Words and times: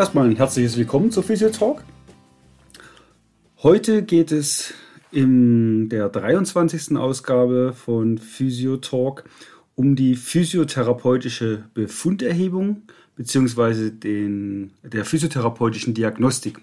Erstmal 0.00 0.30
ein 0.30 0.36
herzliches 0.36 0.78
Willkommen 0.78 1.10
zu 1.10 1.20
Physiotalk. 1.20 1.84
Heute 3.62 4.02
geht 4.02 4.32
es 4.32 4.72
in 5.12 5.90
der 5.90 6.08
23. 6.08 6.96
Ausgabe 6.96 7.74
von 7.74 8.16
Physiotalk 8.16 9.24
um 9.74 9.96
die 9.96 10.16
physiotherapeutische 10.16 11.64
Befunderhebung 11.74 12.84
bzw. 13.16 13.90
der 14.82 15.04
physiotherapeutischen 15.04 15.92
Diagnostik. 15.92 16.60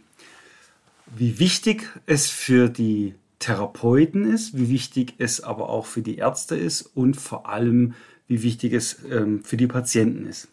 Wie 1.15 1.37
wichtig 1.37 1.87
es 2.07 2.31
für 2.31 2.69
die 2.69 3.13
Therapeuten 3.37 4.25
ist, 4.33 4.57
wie 4.57 4.69
wichtig 4.69 5.13
es 5.19 5.41
aber 5.41 5.69
auch 5.69 5.85
für 5.85 6.01
die 6.01 6.17
Ärzte 6.17 6.55
ist 6.55 6.89
und 6.95 7.17
vor 7.17 7.47
allem, 7.47 7.93
wie 8.27 8.41
wichtig 8.41 8.73
es 8.73 8.97
ähm, 9.11 9.43
für 9.43 9.57
die 9.57 9.67
Patienten 9.67 10.25
ist. 10.25 10.47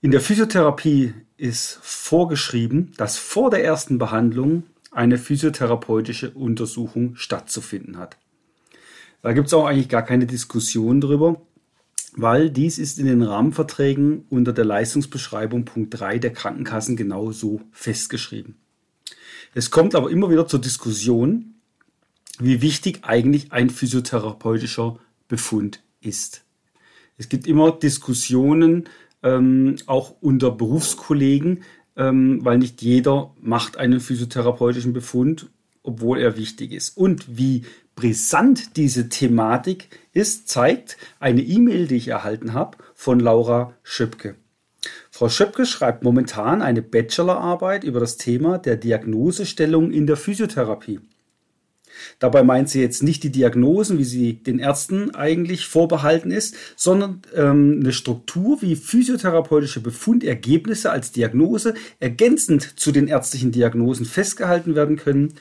In 0.00 0.12
der 0.12 0.20
Physiotherapie 0.20 1.12
ist 1.36 1.80
vorgeschrieben, 1.82 2.92
dass 2.96 3.18
vor 3.18 3.50
der 3.50 3.64
ersten 3.64 3.98
Behandlung 3.98 4.62
eine 4.92 5.18
physiotherapeutische 5.18 6.30
Untersuchung 6.30 7.16
stattzufinden 7.16 7.98
hat. 7.98 8.16
Da 9.22 9.32
gibt 9.32 9.48
es 9.48 9.54
auch 9.54 9.66
eigentlich 9.66 9.88
gar 9.88 10.04
keine 10.04 10.26
Diskussion 10.26 11.00
drüber, 11.00 11.42
weil 12.12 12.48
dies 12.48 12.78
ist 12.78 13.00
in 13.00 13.06
den 13.06 13.22
Rahmenverträgen 13.22 14.24
unter 14.30 14.52
der 14.52 14.64
Leistungsbeschreibung 14.64 15.64
Punkt 15.64 15.98
3 15.98 16.20
der 16.20 16.32
Krankenkassen 16.32 16.94
genau 16.94 17.32
so 17.32 17.60
festgeschrieben. 17.72 18.54
Es 19.52 19.72
kommt 19.72 19.96
aber 19.96 20.12
immer 20.12 20.30
wieder 20.30 20.46
zur 20.46 20.60
Diskussion, 20.60 21.54
wie 22.38 22.62
wichtig 22.62 23.00
eigentlich 23.02 23.50
ein 23.50 23.68
physiotherapeutischer 23.68 25.00
Befund 25.26 25.82
ist. 26.00 26.44
Es 27.16 27.28
gibt 27.28 27.48
immer 27.48 27.72
Diskussionen, 27.72 28.88
ähm, 29.22 29.76
auch 29.86 30.14
unter 30.20 30.50
Berufskollegen, 30.50 31.62
ähm, 31.96 32.44
weil 32.44 32.58
nicht 32.58 32.82
jeder 32.82 33.34
macht 33.40 33.76
einen 33.76 34.00
physiotherapeutischen 34.00 34.92
Befund, 34.92 35.50
obwohl 35.82 36.18
er 36.18 36.36
wichtig 36.36 36.72
ist. 36.72 36.96
Und 36.96 37.38
wie 37.38 37.62
brisant 37.96 38.76
diese 38.76 39.08
Thematik 39.08 39.88
ist, 40.12 40.48
zeigt 40.48 40.96
eine 41.18 41.42
E-Mail, 41.42 41.88
die 41.88 41.96
ich 41.96 42.08
erhalten 42.08 42.52
habe 42.52 42.78
von 42.94 43.18
Laura 43.18 43.74
Schöpke. 43.82 44.36
Frau 45.10 45.28
Schöpke 45.28 45.66
schreibt 45.66 46.04
momentan 46.04 46.62
eine 46.62 46.82
Bachelorarbeit 46.82 47.82
über 47.82 47.98
das 47.98 48.16
Thema 48.16 48.58
der 48.58 48.76
Diagnosestellung 48.76 49.90
in 49.90 50.06
der 50.06 50.16
Physiotherapie. 50.16 51.00
Dabei 52.18 52.42
meint 52.42 52.68
sie 52.68 52.80
jetzt 52.80 53.02
nicht 53.02 53.22
die 53.22 53.32
Diagnosen, 53.32 53.98
wie 53.98 54.04
sie 54.04 54.34
den 54.34 54.58
Ärzten 54.58 55.14
eigentlich 55.14 55.66
vorbehalten 55.66 56.30
ist, 56.30 56.54
sondern 56.76 57.22
ähm, 57.34 57.80
eine 57.80 57.92
Struktur, 57.92 58.62
wie 58.62 58.76
physiotherapeutische 58.76 59.80
Befundergebnisse 59.80 60.90
als 60.90 61.12
Diagnose 61.12 61.74
ergänzend 62.00 62.78
zu 62.78 62.92
den 62.92 63.08
ärztlichen 63.08 63.52
Diagnosen 63.52 64.06
festgehalten 64.06 64.74
werden 64.74 64.96
können, 64.96 65.34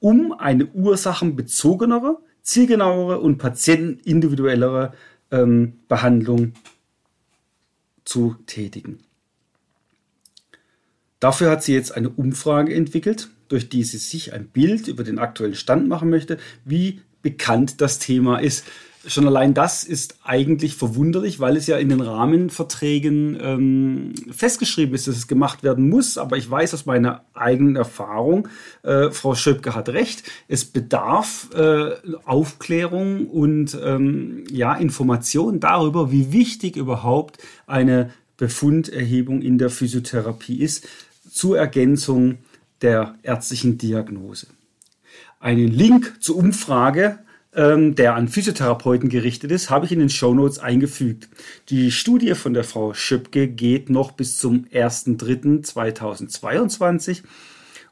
um 0.00 0.32
eine 0.32 0.66
ursachenbezogenere, 0.66 2.18
zielgenauere 2.42 3.20
und 3.20 3.38
patientenindividuellere 3.38 4.92
ähm, 5.30 5.74
Behandlung 5.88 6.54
zu 8.04 8.36
tätigen. 8.46 8.98
Dafür 11.20 11.50
hat 11.50 11.62
sie 11.62 11.74
jetzt 11.74 11.94
eine 11.94 12.08
Umfrage 12.08 12.74
entwickelt, 12.74 13.28
durch 13.50 13.68
die 13.68 13.84
sie 13.84 13.98
sich 13.98 14.32
ein 14.32 14.46
Bild 14.46 14.88
über 14.88 15.04
den 15.04 15.18
aktuellen 15.18 15.54
Stand 15.54 15.88
machen 15.88 16.08
möchte, 16.08 16.38
wie 16.64 17.00
bekannt 17.20 17.80
das 17.82 17.98
Thema 17.98 18.38
ist. 18.38 18.64
Schon 19.06 19.26
allein 19.26 19.54
das 19.54 19.82
ist 19.82 20.18
eigentlich 20.24 20.74
verwunderlich, 20.74 21.40
weil 21.40 21.56
es 21.56 21.66
ja 21.66 21.78
in 21.78 21.88
den 21.88 22.02
Rahmenverträgen 22.02 23.38
ähm, 23.40 24.14
festgeschrieben 24.30 24.94
ist, 24.94 25.08
dass 25.08 25.16
es 25.16 25.26
gemacht 25.26 25.62
werden 25.62 25.88
muss. 25.88 26.18
Aber 26.18 26.36
ich 26.36 26.50
weiß 26.50 26.74
aus 26.74 26.84
meiner 26.84 27.24
eigenen 27.32 27.76
Erfahrung, 27.76 28.48
äh, 28.82 29.10
Frau 29.10 29.34
Schöpke 29.34 29.74
hat 29.74 29.88
recht, 29.88 30.22
es 30.48 30.66
bedarf 30.66 31.48
äh, 31.54 31.92
Aufklärung 32.26 33.26
und 33.26 33.76
ähm, 33.82 34.44
ja, 34.50 34.74
Information 34.74 35.60
darüber, 35.60 36.12
wie 36.12 36.30
wichtig 36.30 36.76
überhaupt 36.76 37.38
eine 37.66 38.10
Befunderhebung 38.36 39.40
in 39.40 39.56
der 39.56 39.70
Physiotherapie 39.70 40.60
ist, 40.60 40.86
zur 41.32 41.58
Ergänzung 41.58 42.38
der 42.82 43.14
ärztlichen 43.22 43.78
Diagnose. 43.78 44.48
Einen 45.38 45.68
Link 45.68 46.16
zur 46.20 46.36
Umfrage, 46.36 47.20
ähm, 47.54 47.94
der 47.94 48.14
an 48.14 48.28
Physiotherapeuten 48.28 49.08
gerichtet 49.08 49.50
ist, 49.50 49.70
habe 49.70 49.86
ich 49.86 49.92
in 49.92 49.98
den 49.98 50.10
Show 50.10 50.34
Notes 50.34 50.58
eingefügt. 50.58 51.28
Die 51.68 51.90
Studie 51.90 52.34
von 52.34 52.52
der 52.54 52.64
Frau 52.64 52.94
Schöpke 52.94 53.48
geht 53.48 53.90
noch 53.90 54.12
bis 54.12 54.38
zum 54.38 54.64
1.3.2022. 54.66 57.22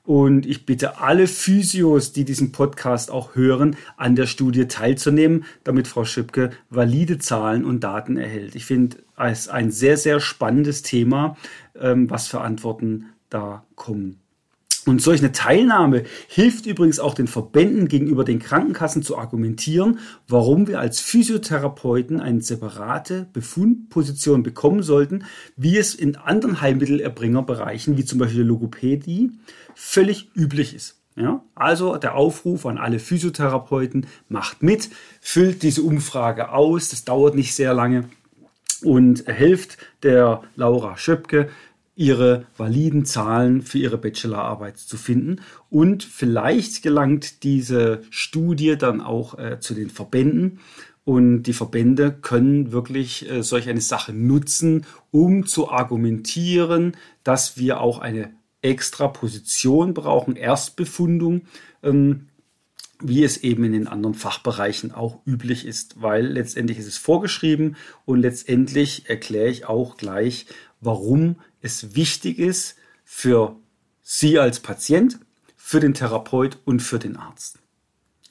Und 0.04 0.47
ich 0.47 0.65
bitte 0.65 1.00
alle 1.00 1.27
Physios, 1.27 2.12
die 2.12 2.25
diesen 2.25 2.50
Podcast 2.50 3.10
auch 3.10 3.34
hören, 3.34 3.77
an 3.98 4.16
der 4.16 4.27
Studie 4.27 4.66
teilzunehmen, 4.66 5.44
damit 5.65 5.87
Frau 5.87 6.06
Schöpke 6.06 6.48
valide 6.71 7.19
Zahlen 7.19 7.66
und 7.66 7.84
Daten 7.84 8.16
erhält. 8.16 8.54
Ich 8.54 8.65
finde 8.65 8.97
es 9.19 9.48
ein 9.48 9.71
sehr, 9.71 9.98
sehr 9.98 10.21
spannendes 10.21 10.81
Thema, 10.82 11.37
ähm, 11.78 12.09
was 12.09 12.28
für 12.28 12.41
Antworten 12.41 13.10
da 13.28 13.66
kommen. 13.75 14.19
Und 14.87 15.03
solch 15.03 15.21
eine 15.21 15.33
Teilnahme 15.33 16.05
hilft 16.28 16.65
übrigens 16.66 16.99
auch 16.99 17.15
den 17.15 17.27
Verbänden 17.27 17.89
gegenüber 17.89 18.25
den 18.25 18.39
Krankenkassen 18.39 19.03
zu 19.03 19.19
argumentieren, 19.19 19.99
warum 20.28 20.66
wir 20.66 20.81
als 20.81 21.00
Physiotherapeuten 21.00 22.21
eine 22.21 22.41
separate 22.41 23.27
Befundposition 23.33 24.43
bekommen 24.43 24.83
sollten, 24.83 25.25
wie 25.56 25.77
es 25.77 25.94
in 25.94 26.16
anderen 26.16 26.61
Heilmittelerbringerbereichen, 26.61 27.99
wie 27.99 28.05
zum 28.05 28.19
Beispiel 28.19 28.39
der 28.39 28.47
Logopädie, 28.47 29.33
völlig 29.75 30.31
üblich 30.34 30.75
ist. 30.75 30.95
Ja, 31.16 31.43
also 31.56 31.97
der 31.97 32.15
Aufruf 32.15 32.65
an 32.65 32.78
alle 32.78 33.00
Physiotherapeuten, 33.00 34.06
macht 34.28 34.62
mit, 34.62 34.89
füllt 35.21 35.65
diese 35.65 35.83
Umfrage 35.83 36.53
aus, 36.53 36.91
das 36.91 37.05
dauert 37.05 37.34
nicht 37.34 37.56
sehr 37.56 37.75
lange 37.75 38.05
und 38.83 39.28
hilft 39.28 39.78
der 40.05 40.43
Laura 40.55 40.97
Schöpke, 40.97 41.49
ihre 41.98 42.47
validen 42.56 43.04
Zahlen 43.04 43.60
für 43.60 43.78
ihre 43.78 43.98
Bachelorarbeit 43.98 44.78
zu 44.78 44.97
finden. 44.97 45.41
Und 45.69 46.04
vielleicht 46.04 46.82
gelangt 46.82 47.42
diese 47.42 48.03
Studie 48.10 48.78
dann 48.78 49.00
auch 49.00 49.36
äh, 49.36 49.59
zu 49.59 49.75
den 49.75 49.91
Verbänden. 49.91 50.60
Und 51.03 51.42
die 51.42 51.53
Verbände 51.53 52.12
können 52.12 52.70
wirklich 52.70 53.28
äh, 53.28 53.42
solch 53.42 53.69
eine 53.69 53.81
Sache 53.81 54.12
nutzen, 54.12 54.86
um 55.10 55.44
zu 55.44 55.70
argumentieren, 55.70 56.97
dass 57.25 57.59
wir 57.59 57.81
auch 57.81 57.98
eine 57.98 58.30
extra 58.62 59.09
Position 59.09 59.92
brauchen, 59.92 60.36
Erstbefundung, 60.36 61.42
ähm, 61.82 62.28
wie 63.00 63.25
es 63.25 63.38
eben 63.38 63.65
in 63.65 63.72
den 63.72 63.88
anderen 63.88 64.15
Fachbereichen 64.15 64.92
auch 64.92 65.19
üblich 65.26 65.66
ist, 65.66 66.00
weil 66.00 66.26
letztendlich 66.26 66.78
ist 66.78 66.86
es 66.86 66.98
vorgeschrieben 66.98 67.76
und 68.04 68.20
letztendlich 68.20 69.09
erkläre 69.09 69.48
ich 69.48 69.66
auch 69.66 69.97
gleich, 69.97 70.47
warum 70.80 71.36
es 71.60 71.95
wichtig 71.95 72.39
ist 72.39 72.77
für 73.05 73.57
Sie 74.03 74.39
als 74.39 74.60
Patient, 74.60 75.19
für 75.57 75.81
den 75.81 75.95
Therapeut 75.95 76.59
und 76.65 76.81
für 76.81 76.99
den 76.99 77.16
Arzt. 77.16 77.59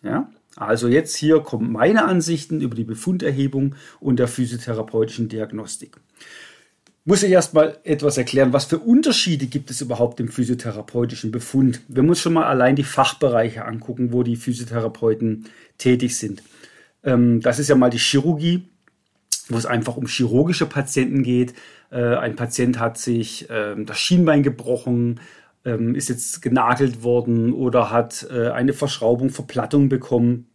Ja? 0.02 0.30
Also 0.56 0.88
jetzt 0.88 1.16
hier 1.16 1.40
kommen 1.42 1.72
meine 1.72 2.06
Ansichten 2.06 2.62
über 2.62 2.76
die 2.76 2.84
Befunderhebung 2.84 3.76
und 4.00 4.18
der 4.18 4.28
physiotherapeutischen 4.28 5.30
Diagnostik. 5.30 5.98
Muss 7.06 7.24
ich 7.24 7.32
erstmal 7.32 7.78
etwas 7.84 8.18
erklären, 8.18 8.54
was 8.54 8.66
für 8.66 8.80
Unterschiede 8.80 9.46
gibt 9.46 9.70
es 9.70 9.80
überhaupt 9.82 10.20
im 10.20 10.28
physiotherapeutischen 10.28 11.32
Befund? 11.32 11.80
Wir 11.88 12.04
müssen 12.04 12.24
schon 12.24 12.34
mal 12.34 12.48
allein 12.48 12.76
die 12.76 12.84
Fachbereiche 12.84 13.64
angucken, 13.66 14.12
wo 14.12 14.24
die 14.24 14.36
Physiotherapeuten 14.36 15.46
tätig 15.78 16.18
sind. 16.18 16.44
Ähm, 17.04 17.40
das 17.40 17.60
ist 17.60 17.70
ja 17.70 17.76
mal 17.76 17.92
die 17.92 18.00
Chirurgie, 18.00 18.68
wo 19.50 19.58
es 19.58 19.66
einfach 19.66 19.98
um 19.98 20.08
chirurgische 20.08 20.66
Patienten 20.66 21.24
geht. 21.24 21.54
Äh, 21.92 22.16
ein 22.16 22.36
Patient 22.36 22.80
hat 22.80 22.98
sich 22.98 23.48
ähm, 23.50 23.86
das 23.86 24.00
Schienbein 24.00 24.44
gebrochen, 24.44 25.20
ähm, 25.66 25.96
ist 25.96 26.10
jetzt 26.10 26.42
genagelt 26.42 27.04
worden 27.04 27.54
oder 27.54 27.92
hat 27.92 28.28
äh, 28.32 28.50
eine 28.50 28.74
Verschraubung, 28.74 29.30
Verplattung 29.30 29.90
bekommen. 29.90 30.48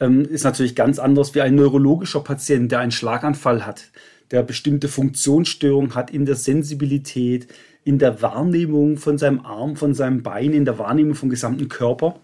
Ähm, 0.00 0.24
ist 0.24 0.44
natürlich 0.44 0.74
ganz 0.74 0.98
anders 0.98 1.34
wie 1.34 1.42
ein 1.42 1.54
neurologischer 1.54 2.20
Patient, 2.20 2.72
der 2.72 2.80
einen 2.80 2.92
Schlaganfall 2.92 3.66
hat. 3.66 3.90
der 4.30 4.42
bestimmte 4.44 4.86
Funktionsstörungen 4.88 5.96
hat 5.96 6.10
in 6.10 6.24
der 6.24 6.36
Sensibilität, 6.36 7.48
in 7.84 7.98
der 7.98 8.22
Wahrnehmung 8.22 8.96
von 8.96 9.18
seinem 9.18 9.40
Arm, 9.40 9.76
von 9.76 9.94
seinem 9.94 10.22
Bein, 10.22 10.52
in 10.52 10.64
der 10.64 10.78
Wahrnehmung 10.78 11.14
vom 11.14 11.30
gesamten 11.30 11.68
Körper. 11.68 12.20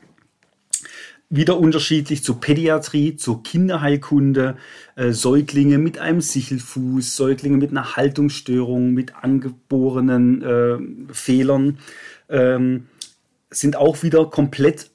Wieder 1.28 1.58
unterschiedlich 1.58 2.22
zur 2.22 2.40
Pädiatrie, 2.40 3.16
zur 3.16 3.42
Kinderheilkunde, 3.42 4.56
äh, 4.94 5.10
Säuglinge 5.10 5.78
mit 5.78 5.98
einem 5.98 6.20
Sichelfuß, 6.20 7.16
Säuglinge 7.16 7.56
mit 7.56 7.70
einer 7.70 7.96
Haltungsstörung, 7.96 8.92
mit 8.92 9.16
angeborenen 9.16 10.42
äh, 10.42 11.12
Fehlern, 11.12 11.78
ähm, 12.28 12.86
sind 13.50 13.76
auch 13.76 14.02
wieder 14.02 14.26
komplett 14.26 14.90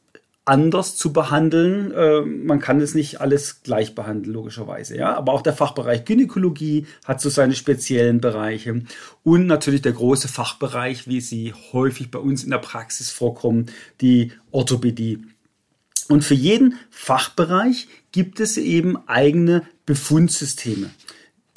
anders 0.45 0.95
zu 0.95 1.13
behandeln. 1.13 1.91
Äh, 1.91 2.21
man 2.21 2.59
kann 2.59 2.81
es 2.81 2.95
nicht 2.95 3.21
alles 3.21 3.61
gleich 3.63 3.93
behandeln, 3.93 4.33
logischerweise. 4.33 4.97
Ja? 4.97 5.15
Aber 5.15 5.33
auch 5.33 5.41
der 5.41 5.53
Fachbereich 5.53 6.05
Gynäkologie 6.05 6.87
hat 7.05 7.21
so 7.21 7.29
seine 7.29 7.53
speziellen 7.53 8.21
Bereiche. 8.21 8.81
Und 9.23 9.47
natürlich 9.47 9.81
der 9.81 9.93
große 9.93 10.27
Fachbereich, 10.27 11.07
wie 11.07 11.21
sie 11.21 11.53
häufig 11.73 12.09
bei 12.09 12.19
uns 12.19 12.43
in 12.43 12.51
der 12.51 12.57
Praxis 12.57 13.11
vorkommen, 13.11 13.67
die 14.01 14.31
Orthopädie. 14.51 15.23
Und 16.09 16.23
für 16.23 16.33
jeden 16.33 16.75
Fachbereich 16.89 17.87
gibt 18.11 18.39
es 18.39 18.57
eben 18.57 18.97
eigene 19.07 19.63
Befundsysteme, 19.85 20.89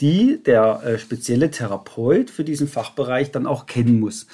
die 0.01 0.43
der 0.45 0.83
äh, 0.85 0.99
spezielle 0.99 1.51
Therapeut 1.51 2.31
für 2.31 2.45
diesen 2.45 2.69
Fachbereich 2.69 3.31
dann 3.31 3.47
auch 3.47 3.67
kennen 3.67 4.01
muss. 4.01 4.27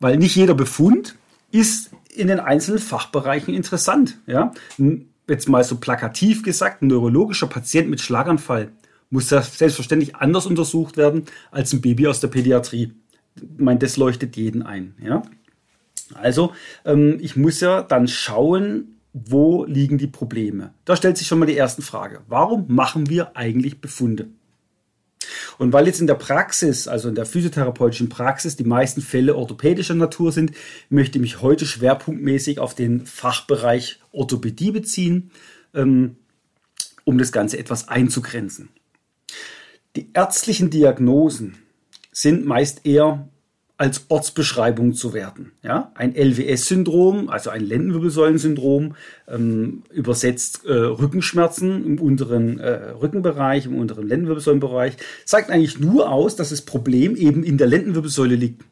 Weil 0.00 0.16
nicht 0.16 0.36
jeder 0.36 0.54
Befund 0.54 1.16
ist 1.50 1.90
in 2.14 2.28
den 2.28 2.40
einzelnen 2.40 2.78
Fachbereichen 2.78 3.54
interessant. 3.54 4.18
Ja? 4.26 4.52
Jetzt 5.28 5.48
mal 5.48 5.64
so 5.64 5.76
plakativ 5.76 6.42
gesagt, 6.42 6.82
ein 6.82 6.88
neurologischer 6.88 7.46
Patient 7.46 7.88
mit 7.88 8.00
Schlaganfall 8.00 8.70
muss 9.10 9.28
selbstverständlich 9.28 10.16
anders 10.16 10.46
untersucht 10.46 10.96
werden 10.96 11.24
als 11.50 11.72
ein 11.72 11.80
Baby 11.80 12.08
aus 12.08 12.20
der 12.20 12.28
Pädiatrie. 12.28 12.92
Ich 13.36 13.42
meine, 13.58 13.78
das 13.78 13.96
leuchtet 13.96 14.36
jeden 14.36 14.62
ein. 14.62 14.94
Ja? 15.02 15.22
Also, 16.14 16.52
ähm, 16.84 17.18
ich 17.20 17.36
muss 17.36 17.60
ja 17.60 17.82
dann 17.82 18.08
schauen, 18.08 18.93
wo 19.14 19.64
liegen 19.64 19.96
die 19.96 20.08
Probleme. 20.08 20.74
Da 20.84 20.96
stellt 20.96 21.16
sich 21.16 21.28
schon 21.28 21.38
mal 21.38 21.46
die 21.46 21.54
erste 21.54 21.82
Frage. 21.82 22.22
Warum 22.26 22.66
machen 22.68 23.08
wir 23.08 23.36
eigentlich 23.36 23.80
Befunde? 23.80 24.28
Und 25.56 25.72
weil 25.72 25.86
jetzt 25.86 26.00
in 26.00 26.08
der 26.08 26.16
Praxis, 26.16 26.88
also 26.88 27.08
in 27.08 27.14
der 27.14 27.24
physiotherapeutischen 27.24 28.08
Praxis, 28.08 28.56
die 28.56 28.64
meisten 28.64 29.00
Fälle 29.00 29.36
orthopädischer 29.36 29.94
Natur 29.94 30.32
sind, 30.32 30.50
möchte 30.90 31.18
ich 31.18 31.22
mich 31.22 31.42
heute 31.42 31.64
schwerpunktmäßig 31.64 32.58
auf 32.58 32.74
den 32.74 33.06
Fachbereich 33.06 34.00
Orthopädie 34.10 34.72
beziehen, 34.72 35.30
ähm, 35.74 36.16
um 37.04 37.16
das 37.16 37.30
Ganze 37.30 37.56
etwas 37.56 37.88
einzugrenzen. 37.88 38.70
Die 39.94 40.10
ärztlichen 40.12 40.70
Diagnosen 40.70 41.54
sind 42.10 42.44
meist 42.44 42.84
eher 42.84 43.28
als 43.76 44.06
Ortsbeschreibung 44.08 44.94
zu 44.94 45.12
werten. 45.12 45.52
Ja? 45.62 45.90
Ein 45.94 46.14
LWS-Syndrom, 46.14 47.28
also 47.28 47.50
ein 47.50 47.64
Lendenwirbelsäulensyndrom, 47.64 48.94
ähm, 49.26 49.82
übersetzt 49.90 50.64
äh, 50.64 50.72
Rückenschmerzen 50.72 51.84
im 51.84 52.00
unteren 52.00 52.60
äh, 52.60 52.90
Rückenbereich, 52.90 53.66
im 53.66 53.76
unteren 53.76 54.06
Lendenwirbelsäulenbereich, 54.06 54.96
zeigt 55.24 55.50
eigentlich 55.50 55.80
nur 55.80 56.10
aus, 56.10 56.36
dass 56.36 56.50
das 56.50 56.62
Problem 56.62 57.16
eben 57.16 57.42
in 57.42 57.58
der 57.58 57.66
Lendenwirbelsäule 57.66 58.36
liegt. 58.36 58.62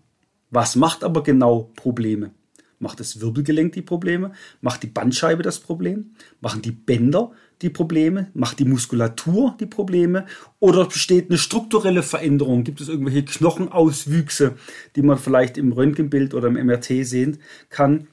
Was 0.50 0.76
macht 0.76 1.02
aber 1.02 1.22
genau 1.22 1.72
Probleme? 1.74 2.30
Macht 2.78 3.00
das 3.00 3.20
Wirbelgelenk 3.20 3.72
die 3.72 3.82
Probleme? 3.82 4.32
Macht 4.60 4.82
die 4.82 4.88
Bandscheibe 4.88 5.42
das 5.42 5.60
Problem? 5.60 6.14
Machen 6.40 6.62
die 6.62 6.72
Bänder 6.72 7.32
die 7.62 7.70
Probleme? 7.70 8.30
Macht 8.34 8.58
die 8.58 8.64
Muskulatur 8.64 9.56
die 9.60 9.66
Probleme? 9.66 10.26
Oder 10.60 10.86
besteht 10.86 11.30
eine 11.30 11.38
strukturelle 11.38 12.02
Veränderung? 12.02 12.64
Gibt 12.64 12.80
es 12.80 12.88
irgendwelche 12.88 13.24
Knochenauswüchse, 13.24 14.54
die 14.96 15.02
man 15.02 15.18
vielleicht 15.18 15.58
im 15.58 15.72
Röntgenbild 15.72 16.34
oder 16.34 16.48
im 16.48 16.54
MRT 16.54 17.06
sehen 17.06 17.38
kann, 17.70 18.08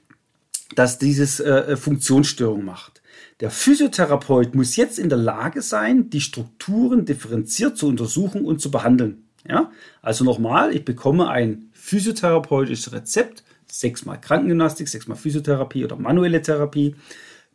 dass 0.75 0.99
dieses 0.99 1.39
äh, 1.39 1.75
Funktionsstörung 1.75 2.63
macht? 2.63 3.01
Der 3.39 3.51
Physiotherapeut 3.51 4.53
muss 4.53 4.75
jetzt 4.75 4.99
in 4.99 5.09
der 5.09 5.17
Lage 5.17 5.61
sein, 5.61 6.09
die 6.09 6.21
Strukturen 6.21 7.05
differenziert 7.05 7.77
zu 7.77 7.87
untersuchen 7.87 8.43
und 8.43 8.59
zu 8.59 8.69
behandeln. 8.69 9.23
Ja? 9.47 9.71
Also 10.01 10.25
nochmal, 10.25 10.75
ich 10.75 10.83
bekomme 10.83 11.29
ein 11.29 11.69
physiotherapeutisches 11.71 12.91
Rezept, 12.91 13.43
sechsmal 13.67 14.19
Krankengymnastik, 14.19 14.89
sechsmal 14.89 15.17
Physiotherapie 15.17 15.85
oder 15.85 15.95
manuelle 15.95 16.41
Therapie 16.41 16.95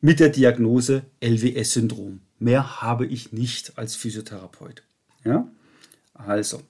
mit 0.05 0.21
der 0.21 0.29
Diagnose 0.29 1.05
LWS-Syndrom. 1.23 2.21
Mehr 2.39 2.83
habe 2.83 3.07
ich 3.07 3.33
nicht 3.33 3.79
als 3.79 3.97
Physiotherapeut. 3.97 4.83
Ja? 5.25 5.49
Also, 6.13 6.61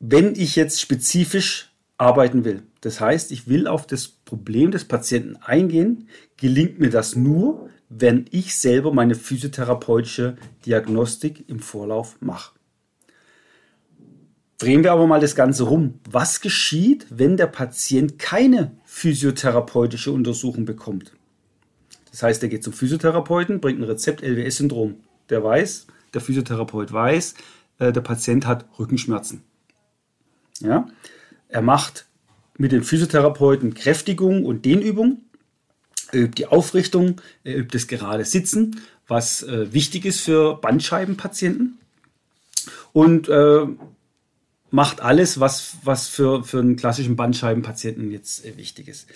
wenn 0.00 0.34
ich 0.34 0.56
jetzt 0.56 0.80
spezifisch 0.80 1.70
arbeiten 1.98 2.46
will, 2.46 2.62
das 2.80 3.02
heißt, 3.02 3.32
ich 3.32 3.48
will 3.48 3.66
auf 3.66 3.86
das 3.86 4.08
Problem 4.08 4.70
des 4.70 4.86
Patienten 4.86 5.36
eingehen, 5.36 6.08
gelingt 6.38 6.78
mir 6.78 6.88
das 6.88 7.16
nur, 7.16 7.68
wenn 7.90 8.24
ich 8.30 8.56
selber 8.58 8.90
meine 8.94 9.14
physiotherapeutische 9.14 10.38
Diagnostik 10.64 11.50
im 11.50 11.60
Vorlauf 11.60 12.16
mache. 12.20 12.54
Drehen 14.56 14.84
wir 14.84 14.92
aber 14.92 15.06
mal 15.06 15.20
das 15.20 15.36
Ganze 15.36 15.64
rum. 15.64 16.00
Was 16.10 16.40
geschieht, 16.40 17.04
wenn 17.10 17.36
der 17.36 17.48
Patient 17.48 18.18
keine 18.18 18.74
physiotherapeutische 18.86 20.12
Untersuchung 20.12 20.64
bekommt? 20.64 21.12
Das 22.12 22.22
heißt, 22.22 22.42
er 22.42 22.48
geht 22.48 22.62
zum 22.62 22.72
Physiotherapeuten, 22.72 23.60
bringt 23.60 23.80
ein 23.80 23.84
Rezept 23.84 24.22
LWS-Syndrom. 24.22 25.00
Der 25.30 25.42
weiß, 25.42 25.86
der 26.14 26.20
Physiotherapeut 26.20 26.92
weiß, 26.92 27.34
äh, 27.78 27.92
der 27.92 28.02
Patient 28.02 28.46
hat 28.46 28.66
Rückenschmerzen. 28.78 29.42
Ja? 30.60 30.86
Er 31.48 31.62
macht 31.62 32.06
mit 32.58 32.70
dem 32.70 32.84
Physiotherapeuten 32.84 33.74
Kräftigung 33.74 34.44
und 34.44 34.64
Dehnübung, 34.64 35.22
er 36.12 36.20
übt 36.20 36.34
die 36.36 36.46
Aufrichtung, 36.46 37.20
er 37.42 37.56
übt 37.56 37.76
das 37.76 37.86
gerade 37.86 38.26
Sitzen, 38.26 38.82
was 39.08 39.42
äh, 39.42 39.72
wichtig 39.72 40.04
ist 40.04 40.20
für 40.20 40.56
Bandscheibenpatienten 40.56 41.78
und 42.92 43.28
äh, 43.30 43.66
macht 44.70 45.00
alles, 45.00 45.40
was, 45.40 45.76
was 45.82 46.08
für, 46.08 46.44
für 46.44 46.60
einen 46.60 46.76
klassischen 46.76 47.16
Bandscheibenpatienten 47.16 48.10
jetzt 48.10 48.44
wichtig 48.56 48.88
ist. 48.88 49.06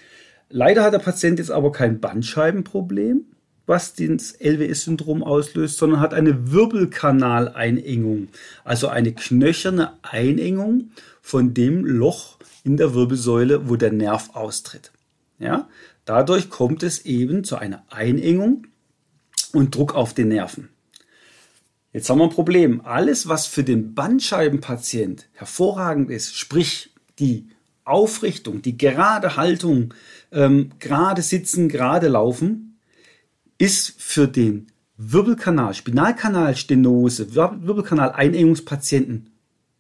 Leider 0.49 0.85
hat 0.85 0.95
der 0.95 0.99
Patient 1.01 1.39
jetzt 1.39 1.51
aber 1.51 1.73
kein 1.73 2.01
Bandscheibenproblem, 2.01 3.27
was 3.67 3.95
das 3.95 4.33
LWS-Syndrom 4.39 5.25
auslöst, 5.25 5.79
sondern 5.79 6.01
hat 6.01 6.15
eine 6.15 6.53
Wirbelkanaleinengung, 6.53 8.29
also 8.65 8.89
eine 8.89 9.13
knöcherne 9.13 9.95
Einengung 10.03 10.93
von 11.21 11.53
dem 11.53 11.85
Loch 11.85 12.39
in 12.63 12.77
der 12.77 12.95
Wirbelsäule, 12.95 13.69
wo 13.69 13.77
der 13.77 13.93
Nerv 13.93 14.31
austritt. 14.35 14.93
Ja? 15.39 15.69
Dadurch 16.05 16.49
kommt 16.49 16.85
es 16.85 17.05
eben 17.05 17.43
zu 17.43 17.57
einer 17.57 17.85
Einengung 17.91 18.69
und 19.53 19.75
Druck 19.75 19.95
auf 19.95 20.15
den 20.15 20.29
Nerven. 20.29 20.69
Jetzt 21.93 22.11
haben 22.11 22.19
wir 22.19 22.25
ein 22.25 22.31
Problem. 22.31 22.83
Alles, 22.85 23.27
was 23.27 23.47
für 23.47 23.65
den 23.65 23.95
Bandscheibenpatient 23.95 25.29
hervorragend 25.33 26.11
ist, 26.11 26.37
sprich 26.37 26.91
die 27.19 27.49
Aufrichtung, 27.85 28.63
die 28.63 28.77
gerade 28.77 29.37
Haltung, 29.37 29.95
ähm, 30.37 30.71
gerade 30.79 31.23
sitzen, 31.23 31.69
gerade 31.69 32.07
laufen, 32.09 32.79
ist 33.59 34.01
für 34.01 34.29
den 34.29 34.67
Wirbelkanal, 34.99 35.75
Spinalkanalstenose, 35.75 37.35
Wirbelkanal-Einengungspatienten 37.35 39.31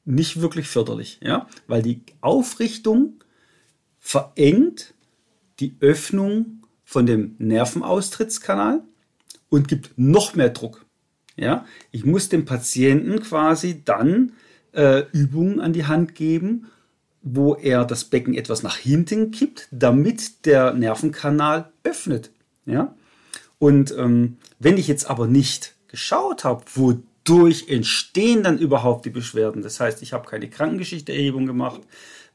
nicht 0.05 0.41
wirklich 0.41 0.69
förderlich, 0.69 1.21
ja, 1.23 1.47
weil 1.67 1.83
die 1.83 2.01
Aufrichtung 2.21 3.23
verengt 3.99 4.95
die 5.61 5.77
Öffnung 5.81 6.63
von 6.85 7.07
dem 7.07 7.35
Nervenaustrittskanal 7.39 8.83
und 9.49 9.69
gibt 9.69 9.93
noch 9.97 10.35
mehr 10.35 10.51
Druck. 10.51 10.87
Ja, 11.37 11.67
ich 11.91 12.05
muss 12.07 12.29
dem 12.31 12.45
Patienten 12.47 13.21
quasi 13.21 13.83
dann 13.85 14.33
äh, 14.73 15.05
Übungen 15.13 15.61
an 15.61 15.73
die 15.75 15.87
Hand 15.87 16.15
geben, 16.15 16.69
wo 17.29 17.57
er 17.57 17.85
das 17.85 18.05
Becken 18.05 18.35
etwas 18.35 18.63
nach 18.63 18.77
hinten 18.77 19.33
kippt, 19.33 19.67
damit 19.73 20.47
der 20.47 20.73
Nervenkanal 20.75 21.73
öffnet. 21.83 22.31
Ja? 22.67 22.95
Und 23.59 23.93
ähm, 23.99 24.37
wenn 24.61 24.79
ich 24.79 24.87
jetzt 24.87 25.11
aber 25.11 25.27
nicht 25.27 25.75
geschaut 25.89 26.45
habe, 26.45 26.63
wodurch 26.75 27.69
entstehen 27.69 28.45
dann 28.45 28.59
überhaupt 28.59 29.07
die 29.07 29.11
Beschwerden, 29.11 29.63
das 29.63 29.81
heißt, 29.81 30.03
ich 30.03 30.13
habe 30.13 30.29
keine 30.29 30.49
Krankengeschichteerhebung 30.49 31.47
gemacht, 31.47 31.81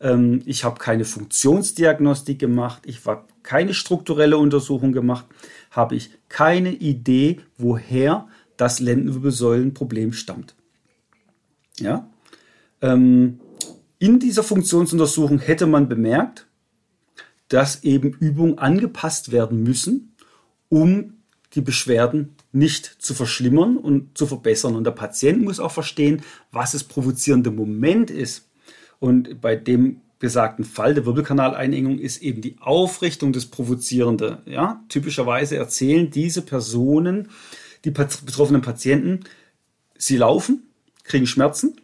ähm, 0.01 0.41
ich 0.45 0.65
habe 0.65 0.77
keine 0.77 1.05
Funktionsdiagnostik 1.05 2.37
gemacht, 2.37 2.81
ich 2.85 3.05
habe 3.05 3.23
keine 3.43 3.73
strukturelle 3.73 4.37
Untersuchung 4.37 4.91
gemacht, 4.91 5.25
habe 5.69 5.95
ich 5.95 6.11
keine 6.27 6.73
Idee, 6.73 7.39
woher 7.57 8.27
das 8.57 8.81
Lendenwirbelsäulenproblem 8.81 10.11
stammt. 10.11 10.53
Ja? 11.79 12.09
Ähm, 12.81 13.39
in 14.01 14.19
dieser 14.19 14.41
Funktionsuntersuchung 14.41 15.37
hätte 15.37 15.67
man 15.67 15.87
bemerkt, 15.87 16.47
dass 17.49 17.83
eben 17.83 18.13
Übungen 18.13 18.57
angepasst 18.57 19.31
werden 19.31 19.61
müssen, 19.61 20.15
um 20.69 21.17
die 21.53 21.61
Beschwerden 21.61 22.35
nicht 22.51 22.95
zu 22.97 23.13
verschlimmern 23.13 23.77
und 23.77 24.17
zu 24.17 24.25
verbessern. 24.25 24.75
Und 24.75 24.85
der 24.85 24.91
Patient 24.91 25.43
muss 25.43 25.59
auch 25.59 25.71
verstehen, 25.71 26.23
was 26.51 26.71
das 26.71 26.83
provozierende 26.83 27.51
Moment 27.51 28.09
ist. 28.09 28.49
Und 28.97 29.39
bei 29.39 29.55
dem 29.55 30.01
besagten 30.17 30.65
Fall 30.65 30.95
der 30.95 31.05
Wirbelkanaleinengung 31.05 31.99
ist 31.99 32.23
eben 32.23 32.41
die 32.41 32.55
Aufrichtung 32.59 33.33
des 33.33 33.45
Provozierende. 33.45 34.41
Ja, 34.47 34.83
typischerweise 34.89 35.57
erzählen 35.57 36.09
diese 36.09 36.41
Personen, 36.41 37.29
die 37.85 37.91
betroffenen 37.91 38.63
Patienten, 38.63 39.19
sie 39.95 40.17
laufen, 40.17 40.63
kriegen 41.03 41.27
Schmerzen, 41.27 41.75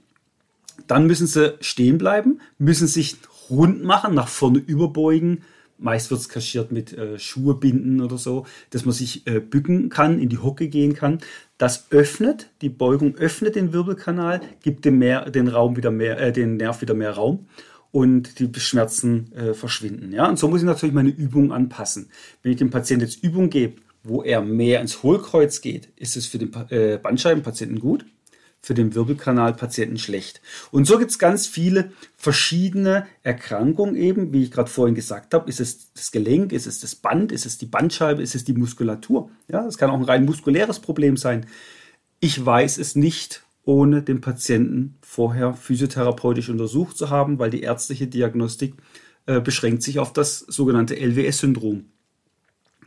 dann 0.87 1.07
müssen 1.07 1.27
sie 1.27 1.55
stehen 1.61 1.97
bleiben, 1.97 2.39
müssen 2.57 2.87
sich 2.87 3.17
rund 3.49 3.83
machen, 3.83 4.13
nach 4.13 4.27
vorne 4.27 4.59
überbeugen. 4.59 5.43
Meist 5.79 6.09
wird 6.09 6.21
es 6.21 6.29
kaschiert 6.29 6.71
mit 6.71 6.93
äh, 6.93 7.19
Schuhe 7.19 7.53
binden 7.53 8.01
oder 8.01 8.17
so, 8.17 8.47
dass 8.71 8.85
man 8.85 8.93
sich 8.93 9.27
äh, 9.27 9.39
bücken 9.39 9.89
kann, 9.89 10.19
in 10.19 10.29
die 10.29 10.39
Hocke 10.39 10.69
gehen 10.69 10.95
kann. 10.95 11.19
Das 11.59 11.91
öffnet, 11.91 12.49
die 12.61 12.69
Beugung 12.69 13.15
öffnet 13.15 13.55
den 13.55 13.73
Wirbelkanal, 13.73 14.41
gibt 14.63 14.85
dem 14.85 14.97
mehr, 14.97 15.29
den 15.29 15.47
Raum 15.47 15.77
wieder 15.77 15.91
mehr, 15.91 16.19
äh, 16.19 16.31
den 16.31 16.57
Nerv 16.57 16.81
wieder 16.81 16.95
mehr 16.95 17.11
Raum 17.11 17.45
und 17.91 18.39
die 18.39 18.59
Schmerzen 18.59 19.31
äh, 19.33 19.53
verschwinden. 19.53 20.11
Ja? 20.11 20.27
Und 20.27 20.39
so 20.39 20.47
muss 20.47 20.61
ich 20.61 20.65
natürlich 20.65 20.95
meine 20.95 21.09
Übung 21.09 21.51
anpassen. 21.51 22.09
Wenn 22.41 22.51
ich 22.51 22.57
dem 22.57 22.71
Patienten 22.71 23.05
jetzt 23.05 23.23
Übung 23.23 23.49
gebe, 23.49 23.81
wo 24.03 24.23
er 24.23 24.41
mehr 24.41 24.81
ins 24.81 25.03
Hohlkreuz 25.03 25.61
geht, 25.61 25.89
ist 25.95 26.17
es 26.17 26.25
für 26.25 26.37
den 26.37 26.51
äh, 26.69 26.97
Bandscheibenpatienten 26.97 27.79
gut, 27.79 28.05
für 28.61 28.73
den 28.73 28.95
Wirbelkanalpatienten 28.95 29.97
schlecht. 29.97 30.41
Und 30.71 30.85
so 30.85 30.97
gibt 30.97 31.11
es 31.11 31.19
ganz 31.19 31.47
viele 31.47 31.91
verschiedene 32.15 33.05
Erkrankungen 33.23 33.95
eben, 33.95 34.33
wie 34.33 34.43
ich 34.43 34.51
gerade 34.51 34.69
vorhin 34.69 34.95
gesagt 34.95 35.33
habe. 35.33 35.49
Ist 35.49 35.59
es 35.59 35.93
das 35.93 36.11
Gelenk, 36.11 36.51
ist 36.51 36.67
es 36.67 36.79
das 36.79 36.95
Band, 36.95 37.31
ist 37.31 37.45
es 37.45 37.57
die 37.57 37.65
Bandscheibe, 37.65 38.21
ist 38.21 38.35
es 38.35 38.43
die 38.43 38.53
Muskulatur? 38.53 39.29
Ja, 39.47 39.63
das 39.63 39.77
kann 39.77 39.89
auch 39.89 39.97
ein 39.97 40.03
rein 40.03 40.25
muskuläres 40.25 40.79
Problem 40.79 41.17
sein. 41.17 41.45
Ich 42.19 42.43
weiß 42.43 42.77
es 42.77 42.95
nicht 42.95 43.43
ohne 43.63 44.01
den 44.01 44.21
Patienten 44.21 44.97
vorher 45.01 45.53
physiotherapeutisch 45.53 46.49
untersucht 46.49 46.97
zu 46.97 47.09
haben, 47.09 47.37
weil 47.37 47.49
die 47.49 47.61
ärztliche 47.61 48.07
Diagnostik 48.07 48.75
äh, 49.25 49.41
beschränkt 49.41 49.83
sich 49.83 49.99
auf 49.99 50.13
das 50.13 50.39
sogenannte 50.39 50.95
LWS-Syndrom. 50.95 51.85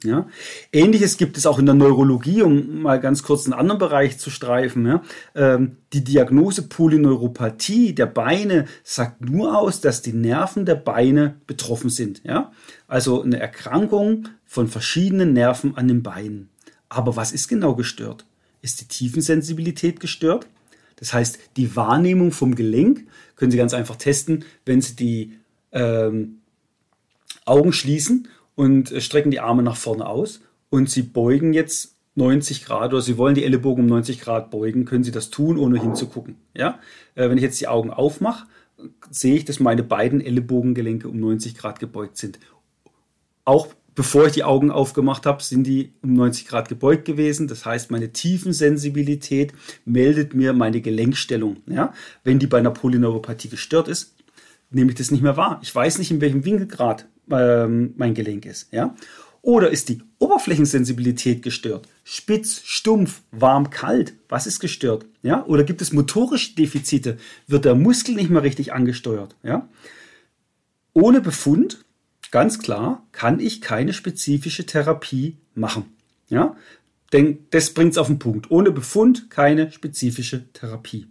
Ja? 0.05 0.27
Ähnliches 0.73 1.17
gibt 1.17 1.37
es 1.37 1.47
auch 1.47 1.59
in 1.59 1.67
der 1.67 1.75
Neurologie, 1.75 2.43
um 2.43 2.83
mal 2.83 3.01
ganz 3.01 3.23
kurz 3.23 3.45
einen 3.45 3.55
anderen 3.55 3.79
Bereich 3.79 4.19
zu 4.19 4.31
streifen. 4.31 4.87
Ja? 4.87 5.03
Ähm, 5.35 5.77
die 5.93 6.05
Diagnose 6.05 6.63
Polyneuropathie 6.63 7.95
der 7.95 8.07
Beine 8.07 8.67
sagt 8.83 9.21
nur 9.21 9.59
aus, 9.59 9.81
dass 9.81 10.03
die 10.03 10.13
Nerven 10.13 10.65
der 10.65 10.77
Beine 10.77 11.37
betroffen 11.47 11.91
sind. 11.91 12.23
Ja? 12.25 12.53
Also 12.89 13.23
eine 13.23 13.39
Erkrankung 13.39 14.29
von 14.47 14.69
verschiedenen 14.69 15.33
Nerven 15.33 15.77
an 15.77 15.89
den 15.89 16.03
Beinen. 16.03 16.49
Aber 16.89 17.17
was 17.17 17.33
ist 17.33 17.49
genau 17.49 17.75
gestört? 17.75 18.25
Ist 18.63 18.81
die 18.81 18.89
Tiefensensibilität 18.89 20.01
gestört? 20.01 20.47
Das 20.97 21.15
heißt, 21.15 21.39
die 21.57 21.77
Wahrnehmung 21.77 22.31
vom 22.31 22.55
Gelenk 22.55 23.07
können 23.37 23.51
Sie 23.51 23.57
ganz 23.57 23.73
einfach 23.73 23.97
testen, 23.97 24.45
wenn 24.67 24.83
Sie 24.83 24.97
die 24.97 25.33
ähm, 25.73 26.41
Augen 27.47 27.73
schließen 27.73 28.29
und 28.61 28.93
äh, 28.93 29.01
strecken 29.01 29.31
die 29.31 29.41
Arme 29.41 29.63
nach 29.63 29.77
vorne 29.77 30.07
aus 30.07 30.43
und 30.69 30.91
Sie 30.91 31.01
beugen 31.01 31.55
jetzt 31.55 31.97
90 32.17 32.67
Grad 32.67 32.93
oder 32.93 33.01
Sie 33.01 33.17
wollen 33.17 33.35
die 33.35 33.45
Ellenbogen 33.45 33.85
um 33.85 33.89
90 33.89 34.21
Grad 34.21 34.51
beugen, 34.51 34.85
können 34.85 35.03
Sie 35.03 35.13
das 35.13 35.31
tun, 35.31 35.57
ohne 35.57 35.81
hinzugucken. 35.81 36.37
Ja? 36.55 36.79
Äh, 37.15 37.31
wenn 37.31 37.39
ich 37.39 37.43
jetzt 37.43 37.59
die 37.59 37.69
Augen 37.69 37.91
aufmache, 37.91 38.47
sehe 39.11 39.35
ich, 39.35 39.47
dass 39.47 39.61
meine 39.61 39.83
beiden 39.83 40.21
Ellenbogengelenke 40.21 41.09
um 41.09 41.19
90 41.19 41.57
Grad 41.57 41.81
gebeugt 41.81 42.19
sind. 42.19 42.39
Auch 43.47 43.69
bevor 43.95 44.27
ich 44.27 44.33
die 44.33 44.45
Augen 44.45 44.71
aufgemacht 44.71 45.25
habe, 45.25 45.43
sind 45.43 45.67
die 45.67 45.95
um 46.03 46.13
90 46.13 46.47
Grad 46.47 46.69
gebeugt 46.69 47.07
gewesen. 47.07 47.49
Das 47.49 47.65
heißt, 47.65 47.91
meine 47.91 48.13
Tiefensensibilität 48.13 49.55
meldet 49.87 50.35
mir 50.35 50.53
meine 50.53 50.83
Gelenkstellung. 50.83 51.63
Ja? 51.67 51.95
Wenn 52.25 52.39
die 52.39 52.47
bei 52.47 52.59
einer 52.59 52.73
Polyneuropathie 52.73 53.49
gestört 53.49 53.89
ist, 53.89 54.17
nehme 54.69 54.91
ich 54.91 54.99
das 54.99 55.11
nicht 55.11 55.23
mehr 55.23 55.39
wahr. 55.39 55.61
Ich 55.63 55.75
weiß 55.75 55.99
nicht, 55.99 56.11
in 56.11 56.21
welchem 56.21 56.45
Winkelgrad 56.45 57.07
ähm, 57.33 57.95
mein 57.97 58.15
Gelenk 58.15 58.47
ist. 58.47 58.73
Ja? 58.73 58.95
Oder 59.43 59.71
ist 59.71 59.89
die 59.89 60.03
Oberflächensensibilität 60.19 61.43
gestört? 61.43 61.89
Spitz, 62.05 62.63
stumpf, 62.65 63.23
warm, 63.31 63.71
kalt. 63.71 64.13
Was 64.29 64.47
ist 64.47 64.61
gestört? 64.61 65.07
Ja? 65.23 65.45
Oder 65.47 65.65
gibt 65.65 65.81
es 65.81 65.93
motorische 65.93 66.55
Defizite? 66.55 67.17
Wird 67.47 67.65
der 67.65 67.75
Muskel 67.75 68.15
nicht 68.15 68.31
mehr 68.31 68.43
richtig 68.43 68.73
angesteuert? 68.73 69.37
Ja? 69.43 69.69
Ohne 70.93 71.21
Befund 71.21 71.85
ganz 72.31 72.59
klar, 72.59 73.07
kann 73.13 73.41
ich 73.41 73.61
keine 73.61 73.93
spezifische 73.93 74.67
Therapie 74.67 75.37
machen. 75.55 75.85
Ja? 76.29 76.57
Denn 77.13 77.47
das 77.51 77.75
bringt 77.75 77.93
es 77.93 77.99
auf 77.99 78.07
den 78.07 78.19
Punkt. 78.19 78.51
Ohne 78.51 78.71
Befund 78.71 79.31
keine 79.31 79.73
spezifische 79.73 80.53
Therapie. 80.53 81.07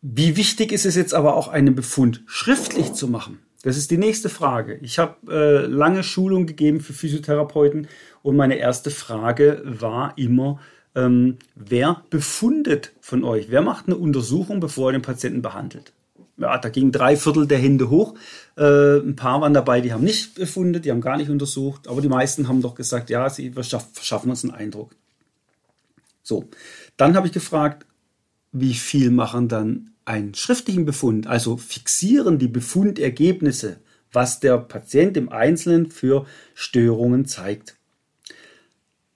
Wie 0.00 0.36
wichtig 0.36 0.72
ist 0.72 0.86
es 0.86 0.94
jetzt 0.94 1.14
aber 1.14 1.34
auch, 1.34 1.48
einen 1.48 1.74
Befund 1.74 2.22
schriftlich 2.26 2.92
zu 2.92 3.08
machen? 3.08 3.40
Das 3.62 3.76
ist 3.76 3.90
die 3.90 3.98
nächste 3.98 4.28
Frage. 4.28 4.78
Ich 4.82 4.98
habe 4.98 5.16
äh, 5.28 5.66
lange 5.66 6.04
Schulung 6.04 6.46
gegeben 6.46 6.80
für 6.80 6.92
Physiotherapeuten 6.92 7.88
und 8.22 8.36
meine 8.36 8.56
erste 8.56 8.90
Frage 8.90 9.62
war 9.64 10.16
immer, 10.16 10.60
ähm, 10.94 11.38
wer 11.54 12.02
befundet 12.10 12.92
von 13.00 13.24
euch? 13.24 13.50
Wer 13.50 13.62
macht 13.62 13.86
eine 13.86 13.96
Untersuchung, 13.96 14.60
bevor 14.60 14.90
er 14.90 14.92
den 14.92 15.02
Patienten 15.02 15.42
behandelt? 15.42 15.92
ja, 16.38 16.56
da 16.56 16.68
gingen 16.68 16.92
drei 16.92 17.16
Viertel 17.16 17.46
der 17.46 17.58
Hände 17.58 17.90
hoch. 17.90 18.14
Äh, 18.56 18.98
ein 18.98 19.16
paar 19.16 19.40
waren 19.40 19.54
dabei, 19.54 19.80
die 19.80 19.92
haben 19.92 20.04
nicht 20.04 20.36
befunden, 20.36 20.80
die 20.80 20.90
haben 20.90 21.00
gar 21.00 21.16
nicht 21.16 21.30
untersucht, 21.30 21.88
aber 21.88 22.00
die 22.00 22.08
meisten 22.08 22.48
haben 22.48 22.62
doch 22.62 22.74
gesagt, 22.74 23.10
ja, 23.10 23.28
sie 23.28 23.50
verschaffen 23.50 24.30
uns 24.30 24.44
einen 24.44 24.54
Eindruck. 24.54 24.94
So, 26.22 26.44
dann 26.96 27.16
habe 27.16 27.26
ich 27.26 27.32
gefragt, 27.32 27.86
wie 28.60 28.74
viel 28.74 29.10
machen 29.10 29.48
dann 29.48 29.90
einen 30.04 30.34
schriftlichen 30.34 30.84
Befund, 30.84 31.26
also 31.26 31.56
fixieren 31.56 32.38
die 32.38 32.48
Befundergebnisse, 32.48 33.78
was 34.12 34.40
der 34.40 34.58
Patient 34.58 35.16
im 35.16 35.28
Einzelnen 35.28 35.90
für 35.90 36.24
Störungen 36.54 37.26
zeigt 37.26 37.78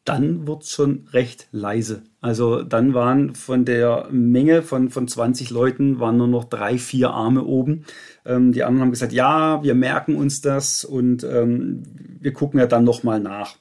dann 0.05 0.49
wird 0.49 0.65
es 0.65 0.71
schon 0.71 1.07
recht 1.13 1.49
leise. 1.53 2.03
Also 2.21 2.63
dann 2.63 2.93
waren 2.93 3.35
von 3.35 3.65
der 3.65 4.09
Menge 4.11 4.63
von, 4.63 4.91
von 4.91 5.07
20 5.07 5.51
Leuten 5.51 6.01
waren 6.01 6.17
nur 6.17 6.27
noch 6.27 6.45
drei, 6.45 6.79
vier 6.79 7.11
Arme 7.11 7.45
oben. 7.45 7.85
Ähm, 8.25 8.53
die 8.53 8.65
anderen 8.65 8.83
haben 8.83 8.91
gesagt, 8.91 9.13
ja, 9.13 9.63
wir 9.63 9.75
merken 9.75 10.17
uns 10.17 10.41
das 10.41 10.85
und 10.85 11.23
ähm, 11.23 11.85
wir 12.21 12.33
gucken 12.33 12.59
ja 12.59 12.67
dann 12.67 12.85
nochmal 12.85 13.21
nach. 13.21 13.57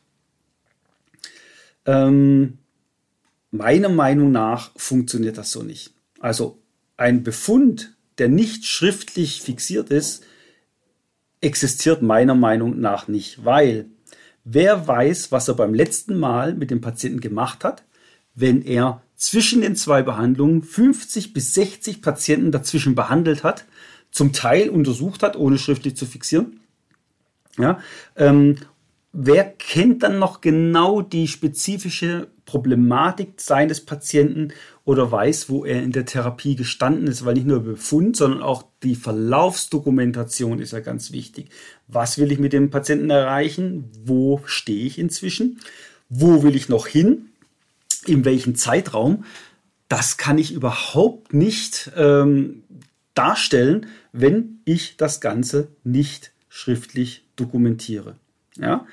Ähm, 1.86 2.58
meiner 3.52 3.90
Meinung 3.90 4.32
nach 4.32 4.72
funktioniert 4.76 5.38
das 5.38 5.52
so 5.52 5.64
nicht. 5.64 5.94
Also 6.20 6.60
ein 6.98 7.24
Befund, 7.24 7.96
der 8.18 8.30
nicht 8.30 8.66
schriftlich 8.66 9.42
fixiert 9.42 9.90
ist, 9.90 10.24
existiert 11.42 12.02
meiner 12.02 12.36
Meinung 12.36 12.80
nach 12.80 13.08
nicht, 13.08 13.44
weil 13.46 13.90
Wer 14.44 14.88
weiß, 14.88 15.32
was 15.32 15.48
er 15.48 15.54
beim 15.54 15.74
letzten 15.74 16.18
Mal 16.18 16.56
mit 16.56 16.72
dem 16.72 16.82
Patienten 16.82 17.20
gemacht 17.20 17.64
hat, 17.64 17.84
wenn 18.34 18.62
er 18.64 19.04
zwischen 19.16 19.62
den 19.62 19.76
zwei 19.76 20.02
Behandlungen 20.02 20.64
50 20.64 21.34
bis 21.34 21.54
60 21.54 22.02
Patienten 22.02 22.52
dazwischen 22.52 22.96
behandelt 22.96 23.44
hat, 23.44 23.66
zum 24.10 24.34
Teil 24.34 24.70
untersucht 24.70 25.22
hat, 25.22 25.36
ohne 25.36 25.58
schriftlich 25.58 25.96
zu 25.96 26.06
fixieren. 26.06 26.60
Ja, 27.58 27.80
ähm, 28.16 28.56
wer 29.14 29.44
kennt 29.44 30.04
dann 30.04 30.18
noch 30.18 30.42
genau 30.42 31.02
die 31.02 31.28
spezifische 31.28 32.30
Problematik 32.52 33.40
seines 33.40 33.80
Patienten 33.80 34.50
oder 34.84 35.10
weiß, 35.10 35.50
wo 35.50 35.64
er 35.64 35.82
in 35.82 35.94
der 35.94 36.06
Therapie 36.06 36.58
gestanden 36.58 37.08
ist, 37.08 37.24
weil 37.24 37.36
nicht 37.36 37.48
nur 37.48 37.64
Befund, 37.64 38.18
sondern 38.18 38.42
auch 38.42 38.66
die 38.84 38.96
Verlaufsdokumentation 38.96 40.60
ist 40.60 40.74
ja 40.74 40.82
ganz 40.82 41.14
wichtig. 41.14 41.50
Was 41.88 42.18
will 42.18 42.30
ich 42.30 42.40
mit 42.40 42.52
dem 42.52 42.70
Patienten 42.70 43.10
erreichen? 43.10 43.90
Wo 44.04 44.42
stehe 44.44 44.86
ich 44.86 45.00
inzwischen? 45.00 45.62
Wo 46.10 46.44
will 46.44 46.58
ich 46.58 46.68
noch 46.68 46.88
hin? 46.88 47.30
In 48.06 48.26
welchem 48.26 48.56
Zeitraum? 48.56 49.24
Das 49.88 50.18
kann 50.18 50.38
ich 50.38 50.52
überhaupt 50.52 51.34
nicht 51.34 51.90
ähm, 51.96 52.64
darstellen, 53.14 53.86
wenn 54.12 54.60
ich 54.66 54.98
das 54.98 55.22
Ganze 55.22 55.70
nicht 55.86 56.34
schriftlich 56.50 57.24
dokumentiere. 57.38 58.18
Ja? 58.58 58.86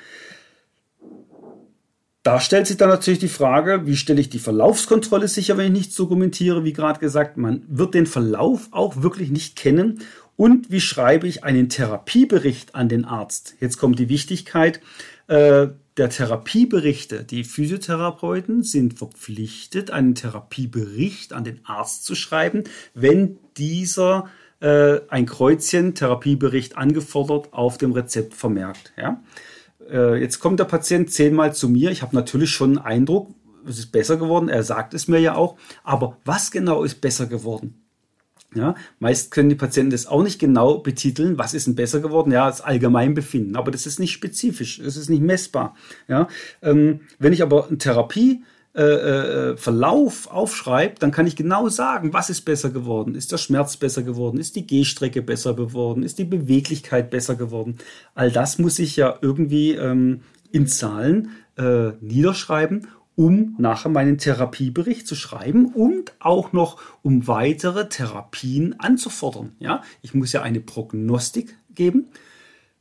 Da 2.28 2.40
stellt 2.40 2.66
sich 2.66 2.76
dann 2.76 2.90
natürlich 2.90 3.20
die 3.20 3.28
Frage, 3.28 3.86
wie 3.86 3.96
stelle 3.96 4.20
ich 4.20 4.28
die 4.28 4.38
Verlaufskontrolle 4.38 5.28
sicher, 5.28 5.56
wenn 5.56 5.68
ich 5.68 5.72
nichts 5.72 5.94
dokumentiere? 5.94 6.62
Wie 6.62 6.74
gerade 6.74 7.00
gesagt, 7.00 7.38
man 7.38 7.62
wird 7.68 7.94
den 7.94 8.04
Verlauf 8.04 8.68
auch 8.70 9.00
wirklich 9.02 9.30
nicht 9.30 9.56
kennen. 9.56 10.02
Und 10.36 10.70
wie 10.70 10.82
schreibe 10.82 11.26
ich 11.26 11.42
einen 11.42 11.70
Therapiebericht 11.70 12.74
an 12.74 12.90
den 12.90 13.06
Arzt? 13.06 13.54
Jetzt 13.60 13.78
kommt 13.78 13.98
die 13.98 14.10
Wichtigkeit 14.10 14.82
äh, 15.28 15.68
der 15.96 16.10
Therapieberichte. 16.10 17.24
Die 17.24 17.44
Physiotherapeuten 17.44 18.62
sind 18.62 18.98
verpflichtet, 18.98 19.90
einen 19.90 20.14
Therapiebericht 20.14 21.32
an 21.32 21.44
den 21.44 21.60
Arzt 21.64 22.04
zu 22.04 22.14
schreiben, 22.14 22.64
wenn 22.92 23.38
dieser 23.56 24.28
äh, 24.60 25.00
ein 25.08 25.24
Kreuzchen 25.24 25.94
Therapiebericht 25.94 26.76
angefordert 26.76 27.54
auf 27.54 27.78
dem 27.78 27.92
Rezept 27.92 28.34
vermerkt. 28.34 28.92
Ja? 28.98 29.22
Äh, 29.90 30.20
jetzt 30.20 30.40
kommt 30.40 30.60
der 30.60 30.64
Patient 30.64 31.10
zehnmal 31.10 31.54
zu 31.54 31.68
mir. 31.68 31.90
Ich 31.90 32.02
habe 32.02 32.14
natürlich 32.14 32.50
schon 32.50 32.78
einen 32.78 32.86
Eindruck, 32.86 33.34
es 33.66 33.78
ist 33.78 33.92
besser 33.92 34.16
geworden. 34.16 34.48
Er 34.48 34.62
sagt 34.62 34.94
es 34.94 35.08
mir 35.08 35.18
ja 35.18 35.34
auch. 35.34 35.56
Aber 35.84 36.16
was 36.24 36.50
genau 36.50 36.84
ist 36.84 37.00
besser 37.00 37.26
geworden? 37.26 37.82
Ja, 38.54 38.76
meist 38.98 39.30
können 39.30 39.50
die 39.50 39.54
Patienten 39.54 39.90
das 39.90 40.06
auch 40.06 40.22
nicht 40.22 40.38
genau 40.38 40.78
betiteln, 40.78 41.36
was 41.36 41.52
ist 41.52 41.66
denn 41.66 41.74
besser 41.74 42.00
geworden. 42.00 42.32
Ja, 42.32 42.46
das 42.46 42.62
Allgemeinbefinden, 42.62 43.56
aber 43.56 43.70
das 43.70 43.84
ist 43.84 44.00
nicht 44.00 44.12
spezifisch, 44.12 44.78
es 44.78 44.96
ist 44.96 45.10
nicht 45.10 45.22
messbar. 45.22 45.76
Ja, 46.08 46.28
ähm, 46.62 47.00
wenn 47.18 47.34
ich 47.34 47.42
aber 47.42 47.68
eine 47.68 47.76
Therapie 47.76 48.42
äh, 48.78 49.50
äh, 49.50 49.56
Verlauf 49.56 50.30
aufschreibe, 50.30 50.94
dann 51.00 51.10
kann 51.10 51.26
ich 51.26 51.34
genau 51.34 51.68
sagen, 51.68 52.12
was 52.12 52.30
ist 52.30 52.42
besser 52.42 52.70
geworden. 52.70 53.16
Ist 53.16 53.32
der 53.32 53.38
Schmerz 53.38 53.76
besser 53.76 54.04
geworden? 54.04 54.38
Ist 54.38 54.54
die 54.54 54.66
Gehstrecke 54.66 55.20
besser 55.20 55.54
geworden? 55.54 56.04
Ist 56.04 56.18
die 56.18 56.24
Beweglichkeit 56.24 57.10
besser 57.10 57.34
geworden? 57.34 57.78
All 58.14 58.30
das 58.30 58.58
muss 58.58 58.78
ich 58.78 58.96
ja 58.96 59.18
irgendwie 59.20 59.72
ähm, 59.72 60.20
in 60.52 60.68
Zahlen 60.68 61.30
äh, 61.56 61.90
niederschreiben 62.00 62.86
um 63.16 63.56
nachher 63.58 63.88
meinen 63.88 64.16
Therapiebericht 64.16 65.04
zu 65.04 65.16
schreiben 65.16 65.72
und 65.74 66.12
auch 66.20 66.52
noch 66.52 66.80
um 67.02 67.26
weitere 67.26 67.88
Therapien 67.88 68.78
anzufordern. 68.78 69.56
Ja, 69.58 69.82
ich 70.02 70.14
muss 70.14 70.30
ja 70.30 70.42
eine 70.42 70.60
Prognostik 70.60 71.58
geben. 71.74 72.06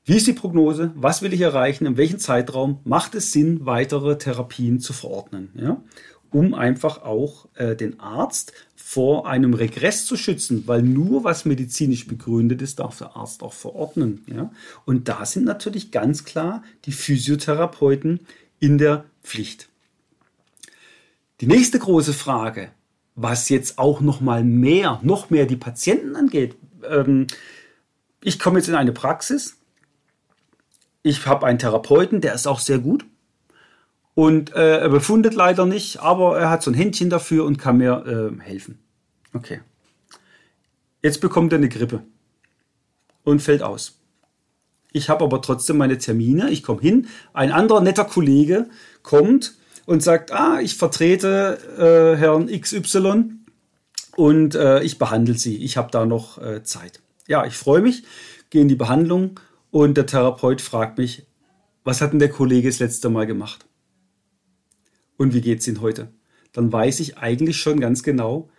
Wie 0.07 0.15
ist 0.15 0.25
die 0.25 0.31
Prognose? 0.31 0.93
Was 0.95 1.21
will 1.21 1.33
ich 1.33 1.41
erreichen? 1.41 1.85
In 1.85 1.97
welchem 1.97 2.17
Zeitraum 2.17 2.79
macht 2.85 3.13
es 3.13 3.33
Sinn, 3.33 3.65
weitere 3.65 4.17
Therapien 4.17 4.79
zu 4.79 4.93
verordnen? 4.93 5.49
Ja, 5.53 5.83
um 6.31 6.53
einfach 6.53 7.03
auch 7.03 7.49
äh, 7.55 7.75
den 7.75 7.99
Arzt 7.99 8.53
vor 8.77 9.27
einem 9.27 9.53
Regress 9.53 10.05
zu 10.05 10.15
schützen, 10.15 10.63
weil 10.65 10.81
nur 10.81 11.25
was 11.25 11.43
medizinisch 11.43 12.07
begründet 12.07 12.61
ist, 12.61 12.79
darf 12.79 12.97
der 12.97 13.17
Arzt 13.17 13.43
auch 13.43 13.51
verordnen. 13.51 14.23
Ja? 14.27 14.49
Und 14.85 15.09
da 15.09 15.25
sind 15.25 15.43
natürlich 15.43 15.91
ganz 15.91 16.23
klar 16.23 16.63
die 16.85 16.93
Physiotherapeuten 16.93 18.21
in 18.59 18.77
der 18.77 19.03
Pflicht. 19.23 19.67
Die 21.41 21.47
nächste 21.47 21.79
große 21.79 22.13
Frage, 22.13 22.69
was 23.15 23.49
jetzt 23.49 23.77
auch 23.77 23.99
noch 23.99 24.21
mal 24.21 24.45
mehr, 24.45 25.01
noch 25.03 25.29
mehr 25.29 25.47
die 25.47 25.57
Patienten 25.57 26.15
angeht. 26.15 26.55
Ähm, 26.89 27.27
ich 28.23 28.39
komme 28.39 28.59
jetzt 28.59 28.69
in 28.69 28.75
eine 28.75 28.93
Praxis. 28.93 29.56
Ich 31.07 31.25
habe 31.25 31.45
einen 31.45 31.57
Therapeuten, 31.57 32.19
der 32.19 32.33
ist 32.33 32.47
auch 32.47 32.59
sehr 32.59 32.79
gut. 32.79 33.05
Und 34.13 34.53
äh, 34.53 34.79
er 34.79 34.89
befundet 34.89 35.35
leider 35.35 35.65
nicht, 35.65 36.01
aber 36.01 36.37
er 36.37 36.49
hat 36.49 36.63
so 36.63 36.69
ein 36.69 36.73
Händchen 36.73 37.09
dafür 37.09 37.45
und 37.45 37.57
kann 37.57 37.77
mir 37.77 38.33
äh, 38.37 38.41
helfen. 38.43 38.79
Okay. 39.33 39.61
Jetzt 41.01 41.21
bekommt 41.21 41.53
er 41.53 41.59
eine 41.59 41.69
Grippe 41.69 42.01
und 43.23 43.41
fällt 43.41 43.63
aus. 43.63 43.99
Ich 44.91 45.09
habe 45.09 45.23
aber 45.23 45.41
trotzdem 45.41 45.77
meine 45.77 45.97
Termine. 45.97 46.49
Ich 46.49 46.61
komme 46.61 46.81
hin. 46.81 47.07
Ein 47.31 47.53
anderer 47.53 47.79
netter 47.79 48.05
Kollege 48.05 48.67
kommt 49.01 49.55
und 49.85 50.03
sagt, 50.03 50.33
ah, 50.33 50.59
ich 50.59 50.75
vertrete 50.75 52.15
äh, 52.17 52.19
Herrn 52.19 52.47
XY 52.47 53.31
und 54.17 54.55
äh, 54.55 54.83
ich 54.83 54.97
behandle 54.97 55.35
Sie. 55.35 55.63
Ich 55.63 55.77
habe 55.77 55.89
da 55.89 56.05
noch 56.05 56.37
äh, 56.41 56.63
Zeit. 56.63 56.99
Ja, 57.27 57.45
ich 57.45 57.55
freue 57.55 57.81
mich, 57.81 58.03
gehe 58.49 58.61
in 58.61 58.67
die 58.67 58.75
Behandlung 58.75 59.39
und 59.71 59.97
der 59.97 60.05
Therapeut 60.05 60.61
fragt 60.61 60.97
mich, 60.97 61.25
was 61.83 62.01
hat 62.01 62.11
denn 62.11 62.19
der 62.19 62.29
Kollege 62.29 62.69
das 62.69 62.79
letzte 62.79 63.09
Mal 63.09 63.25
gemacht? 63.25 63.65
Und 65.17 65.33
wie 65.33 65.41
geht 65.41 65.59
es 65.59 65.67
Ihnen 65.67 65.81
heute? 65.81 66.09
Dann 66.53 66.71
weiß 66.71 66.99
ich 66.99 67.17
eigentlich 67.17 67.57
schon 67.57 67.79
ganz 67.79 68.03
genau, 68.03 68.49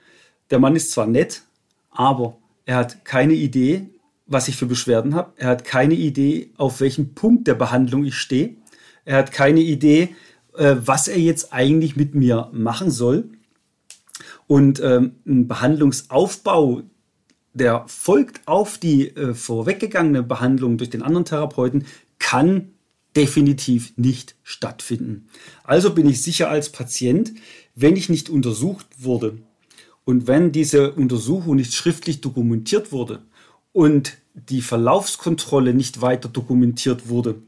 der 0.50 0.58
Mann 0.58 0.76
ist 0.76 0.92
zwar 0.92 1.06
nett, 1.06 1.42
aber 1.90 2.38
er 2.64 2.76
hat 2.76 3.04
keine 3.04 3.34
Idee, 3.34 3.90
was 4.26 4.48
ich 4.48 4.56
für 4.56 4.66
Beschwerden 4.66 5.14
habe. 5.14 5.32
Er 5.36 5.48
hat 5.48 5.64
keine 5.64 5.94
Idee, 5.94 6.50
auf 6.56 6.80
welchem 6.80 7.14
Punkt 7.14 7.46
der 7.46 7.54
Behandlung 7.54 8.04
ich 8.04 8.14
stehe. 8.14 8.56
Er 9.04 9.16
hat 9.16 9.32
keine 9.32 9.60
Idee, 9.60 10.14
äh, 10.56 10.76
was 10.78 11.08
er 11.08 11.18
jetzt 11.18 11.52
eigentlich 11.52 11.96
mit 11.96 12.14
mir 12.14 12.50
machen 12.52 12.90
soll. 12.90 13.30
Und 14.46 14.80
ähm, 14.80 15.16
ein 15.26 15.48
Behandlungsaufbau, 15.48 16.82
der 17.58 17.84
folgt 17.86 18.46
auf 18.46 18.78
die 18.78 19.08
äh, 19.16 19.34
vorweggegangene 19.34 20.22
Behandlung 20.22 20.78
durch 20.78 20.90
den 20.90 21.02
anderen 21.02 21.24
Therapeuten, 21.24 21.84
kann 22.18 22.72
definitiv 23.16 23.92
nicht 23.96 24.36
stattfinden. 24.42 25.28
Also 25.64 25.94
bin 25.94 26.08
ich 26.08 26.22
sicher 26.22 26.50
als 26.50 26.70
Patient, 26.70 27.32
wenn 27.74 27.96
ich 27.96 28.08
nicht 28.08 28.30
untersucht 28.30 28.86
wurde 28.98 29.38
und 30.04 30.26
wenn 30.26 30.52
diese 30.52 30.92
Untersuchung 30.92 31.56
nicht 31.56 31.74
schriftlich 31.74 32.20
dokumentiert 32.20 32.92
wurde 32.92 33.22
und 33.72 34.16
die 34.34 34.62
Verlaufskontrolle 34.62 35.74
nicht 35.74 36.00
weiter 36.00 36.28
dokumentiert 36.28 37.08
wurde, 37.08 37.42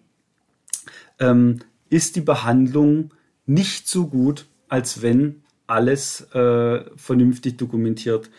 ähm, 1.19 1.61
ist 1.89 2.17
die 2.17 2.21
Behandlung 2.21 3.11
nicht 3.47 3.89
so 3.89 4.07
gut, 4.07 4.47
als 4.69 5.03
wenn 5.03 5.43
alles 5.67 6.23
äh, 6.33 6.85
vernünftig 6.97 7.57
dokumentiert 7.59 8.31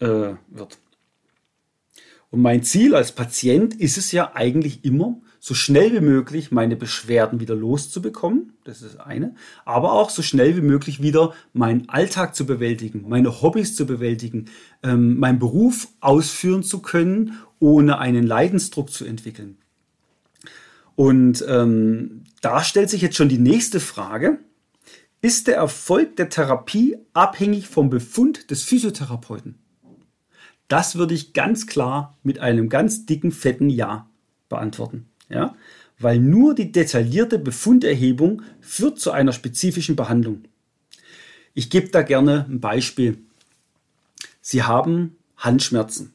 äh, 0.00 0.34
wird. 0.48 0.78
Und 2.30 2.42
mein 2.42 2.62
Ziel 2.62 2.94
als 2.94 3.12
Patient 3.12 3.74
ist 3.74 3.98
es 3.98 4.12
ja 4.12 4.32
eigentlich 4.34 4.84
immer, 4.84 5.20
so 5.38 5.54
schnell 5.54 5.92
wie 5.92 6.00
möglich 6.00 6.50
meine 6.50 6.74
Beschwerden 6.74 7.38
wieder 7.38 7.54
loszubekommen. 7.54 8.54
Das 8.64 8.82
ist 8.82 8.96
eine. 8.96 9.36
Aber 9.64 9.92
auch 9.92 10.10
so 10.10 10.20
schnell 10.20 10.56
wie 10.56 10.60
möglich 10.60 11.00
wieder 11.00 11.34
meinen 11.52 11.88
Alltag 11.88 12.34
zu 12.34 12.46
bewältigen, 12.46 13.04
meine 13.08 13.42
Hobbys 13.42 13.76
zu 13.76 13.86
bewältigen, 13.86 14.46
ähm, 14.82 15.20
meinen 15.20 15.38
Beruf 15.38 15.86
ausführen 16.00 16.64
zu 16.64 16.82
können, 16.82 17.38
ohne 17.60 17.98
einen 17.98 18.26
Leidensdruck 18.26 18.90
zu 18.90 19.04
entwickeln. 19.04 19.58
Und 20.96 21.44
ähm, 21.46 22.24
da 22.40 22.64
stellt 22.64 22.90
sich 22.90 23.02
jetzt 23.02 23.16
schon 23.16 23.28
die 23.28 23.38
nächste 23.38 23.78
Frage. 23.78 24.40
Ist 25.20 25.46
der 25.46 25.56
Erfolg 25.56 26.16
der 26.16 26.28
Therapie 26.28 26.96
abhängig 27.12 27.68
vom 27.68 27.88
Befund 27.88 28.50
des 28.50 28.64
Physiotherapeuten? 28.64 29.60
Das 30.68 30.96
würde 30.96 31.14
ich 31.14 31.32
ganz 31.32 31.66
klar 31.66 32.16
mit 32.22 32.38
einem 32.38 32.68
ganz 32.68 33.06
dicken, 33.06 33.32
fetten 33.32 33.70
Ja 33.70 34.08
beantworten. 34.48 35.08
Ja? 35.28 35.54
Weil 35.98 36.18
nur 36.18 36.54
die 36.54 36.72
detaillierte 36.72 37.38
Befunderhebung 37.38 38.42
führt 38.60 38.98
zu 38.98 39.12
einer 39.12 39.32
spezifischen 39.32 39.96
Behandlung. 39.96 40.44
Ich 41.54 41.70
gebe 41.70 41.88
da 41.88 42.02
gerne 42.02 42.46
ein 42.48 42.60
Beispiel. 42.60 43.18
Sie 44.42 44.62
haben 44.62 45.16
Handschmerzen. 45.36 46.12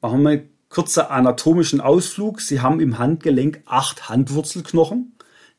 Machen 0.00 0.22
wir 0.22 0.44
kurzer 0.68 1.10
anatomischen 1.10 1.80
Ausflug. 1.80 2.40
Sie 2.40 2.60
haben 2.60 2.80
im 2.80 2.98
Handgelenk 2.98 3.62
acht 3.64 4.08
Handwurzelknochen, 4.08 5.14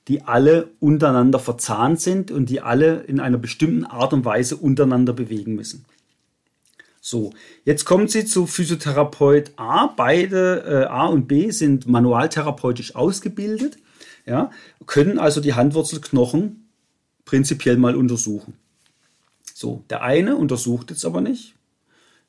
die 0.09 0.23
alle 0.23 0.71
untereinander 0.79 1.39
verzahnt 1.39 2.01
sind 2.01 2.29
und 2.29 2.49
die 2.49 2.59
alle 2.61 3.03
in 3.03 3.19
einer 3.19 3.37
bestimmten 3.37 3.85
Art 3.85 4.11
und 4.13 4.25
Weise 4.25 4.57
untereinander 4.57 5.13
bewegen 5.13 5.55
müssen. 5.55 5.85
So, 7.07 7.33
jetzt 7.65 7.85
kommen 7.85 8.07
Sie 8.07 8.25
zu 8.25 8.47
Physiotherapeut 8.47 9.51
A. 9.57 9.85
Beide 9.85 10.63
äh, 10.65 10.85
A 10.85 11.05
und 11.05 11.27
B 11.27 11.51
sind 11.51 11.85
manualtherapeutisch 11.85 12.95
ausgebildet, 12.95 13.77
ja, 14.25 14.49
können 14.87 15.19
also 15.19 15.39
die 15.39 15.53
Handwurzelknochen 15.53 16.67
prinzipiell 17.23 17.77
mal 17.77 17.95
untersuchen. 17.95 18.55
So, 19.53 19.83
der 19.91 20.01
eine 20.01 20.35
untersucht 20.35 20.89
jetzt 20.89 21.05
aber 21.05 21.21
nicht, 21.21 21.53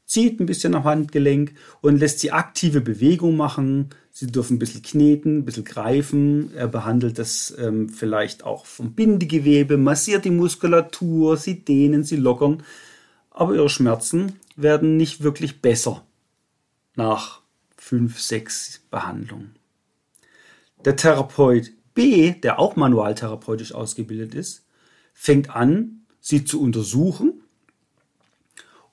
zieht 0.05 0.41
ein 0.41 0.47
bisschen 0.47 0.75
am 0.75 0.85
Handgelenk 0.85 1.55
und 1.81 1.97
lässt 1.97 2.19
sie 2.19 2.33
aktive 2.33 2.83
Bewegung 2.83 3.35
machen. 3.35 3.89
Sie 4.13 4.27
dürfen 4.27 4.57
ein 4.57 4.59
bisschen 4.59 4.83
kneten, 4.83 5.39
ein 5.39 5.45
bisschen 5.47 5.65
greifen. 5.65 6.55
Er 6.55 6.69
behandelt 6.69 7.19
das 7.19 7.55
ähm, 7.59 7.89
vielleicht 7.89 8.45
auch 8.45 8.67
vom 8.67 8.93
Bindegewebe, 8.93 9.79
massiert 9.79 10.27
die 10.27 10.31
Muskulatur, 10.31 11.39
sie 11.39 11.65
dehnen, 11.65 12.05
sie 12.05 12.17
lockern. 12.17 12.63
Aber 13.31 13.55
ihre 13.55 13.71
Schmerzen 13.71 14.39
werden 14.57 14.97
nicht 14.97 15.23
wirklich 15.23 15.63
besser 15.63 16.05
nach 16.95 17.43
fünf, 17.77 18.21
sechs 18.21 18.81
Behandlungen. 18.91 19.55
Der 20.85 20.97
Therapeut 20.97 21.73
B, 21.95 22.33
der 22.33 22.59
auch 22.59 22.77
manualtherapeutisch 22.77 23.73
ausgebildet 23.73 24.35
ist, 24.35 24.67
fängt 25.15 25.51
an, 25.55 26.03
sie 26.21 26.45
zu 26.45 26.61
untersuchen 26.61 27.43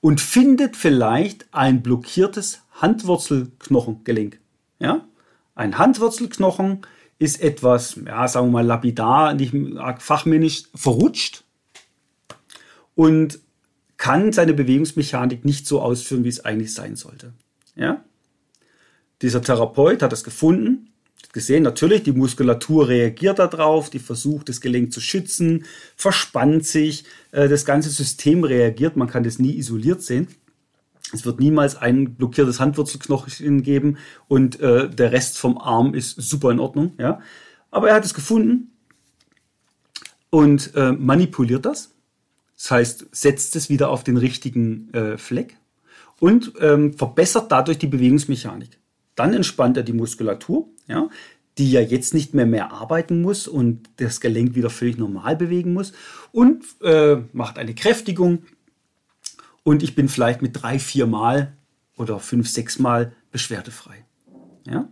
und 0.00 0.20
findet 0.20 0.76
vielleicht 0.76 1.46
ein 1.52 1.82
blockiertes 1.82 2.62
Handwurzelknochengelenk. 2.72 4.40
Ja? 4.78 5.06
Ein 5.54 5.78
Handwurzelknochen 5.78 6.86
ist 7.18 7.40
etwas, 7.40 7.98
ja, 8.04 8.26
sagen 8.28 8.48
wir 8.48 8.52
mal 8.52 8.66
lapidar, 8.66 9.34
nicht 9.34 9.54
fachmännisch 9.98 10.64
verrutscht 10.74 11.44
und 12.94 13.40
kann 13.96 14.32
seine 14.32 14.54
Bewegungsmechanik 14.54 15.44
nicht 15.44 15.66
so 15.66 15.80
ausführen, 15.80 16.24
wie 16.24 16.28
es 16.28 16.44
eigentlich 16.44 16.74
sein 16.74 16.96
sollte. 16.96 17.32
Ja? 17.76 18.04
Dieser 19.22 19.42
Therapeut 19.42 20.02
hat 20.02 20.12
das 20.12 20.24
gefunden, 20.24 20.90
gesehen, 21.32 21.64
natürlich, 21.64 22.04
die 22.04 22.12
Muskulatur 22.12 22.88
reagiert 22.88 23.38
darauf, 23.38 23.90
die 23.90 23.98
versucht, 23.98 24.48
das 24.48 24.60
Gelenk 24.60 24.92
zu 24.92 25.00
schützen, 25.00 25.64
verspannt 25.96 26.64
sich, 26.64 27.04
äh, 27.32 27.48
das 27.48 27.64
ganze 27.64 27.90
System 27.90 28.44
reagiert, 28.44 28.96
man 28.96 29.08
kann 29.08 29.24
das 29.24 29.38
nie 29.38 29.56
isoliert 29.56 30.02
sehen. 30.02 30.28
Es 31.12 31.26
wird 31.26 31.40
niemals 31.40 31.76
ein 31.76 32.14
blockiertes 32.14 32.60
Handwurzelknochen 32.60 33.62
geben 33.62 33.98
und 34.26 34.58
äh, 34.60 34.88
der 34.88 35.12
Rest 35.12 35.38
vom 35.38 35.58
Arm 35.58 35.94
ist 35.94 36.16
super 36.16 36.50
in 36.50 36.60
Ordnung. 36.60 36.92
Ja? 36.98 37.20
Aber 37.70 37.88
er 37.88 37.96
hat 37.96 38.04
es 38.04 38.14
gefunden 38.14 38.72
und 40.30 40.74
äh, 40.74 40.92
manipuliert 40.92 41.66
das. 41.66 41.93
Das 42.64 42.70
heißt, 42.70 43.06
setzt 43.12 43.56
es 43.56 43.68
wieder 43.68 43.90
auf 43.90 44.04
den 44.04 44.16
richtigen 44.16 44.88
äh, 44.94 45.18
Fleck 45.18 45.58
und 46.18 46.54
ähm, 46.60 46.94
verbessert 46.94 47.52
dadurch 47.52 47.76
die 47.76 47.86
Bewegungsmechanik. 47.86 48.78
Dann 49.16 49.34
entspannt 49.34 49.76
er 49.76 49.82
die 49.82 49.92
Muskulatur, 49.92 50.66
ja, 50.88 51.10
die 51.58 51.70
ja 51.70 51.82
jetzt 51.82 52.14
nicht 52.14 52.32
mehr 52.32 52.46
mehr 52.46 52.72
arbeiten 52.72 53.20
muss 53.20 53.48
und 53.48 53.90
das 53.98 54.18
Gelenk 54.18 54.54
wieder 54.54 54.70
völlig 54.70 54.96
normal 54.96 55.36
bewegen 55.36 55.74
muss 55.74 55.92
und 56.32 56.64
äh, 56.80 57.16
macht 57.34 57.58
eine 57.58 57.74
Kräftigung 57.74 58.44
und 59.62 59.82
ich 59.82 59.94
bin 59.94 60.08
vielleicht 60.08 60.40
mit 60.40 60.62
drei, 60.62 60.78
vier 60.78 61.06
Mal 61.06 61.52
oder 61.98 62.18
fünf, 62.18 62.48
sechs 62.48 62.78
Mal 62.78 63.12
beschwerdefrei. 63.30 64.06
Ja? 64.66 64.88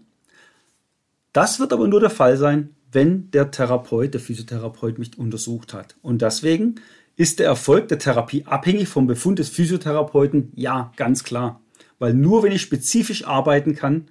Das 1.32 1.58
wird 1.58 1.72
aber 1.72 1.88
nur 1.88 2.00
der 2.00 2.10
Fall 2.10 2.36
sein, 2.36 2.76
wenn 2.90 3.30
der 3.30 3.50
Therapeut, 3.50 4.12
der 4.12 4.20
Physiotherapeut 4.20 4.98
mich 4.98 5.18
untersucht 5.18 5.72
hat. 5.72 5.96
Und 6.02 6.20
deswegen 6.20 6.74
ist 7.16 7.38
der 7.38 7.46
Erfolg 7.46 7.88
der 7.88 7.98
Therapie 7.98 8.44
abhängig 8.44 8.88
vom 8.88 9.06
Befund 9.06 9.38
des 9.38 9.48
Physiotherapeuten? 9.48 10.52
Ja, 10.54 10.92
ganz 10.96 11.24
klar. 11.24 11.60
Weil 11.98 12.14
nur 12.14 12.42
wenn 12.42 12.52
ich 12.52 12.62
spezifisch 12.62 13.26
arbeiten 13.26 13.74
kann, 13.74 14.08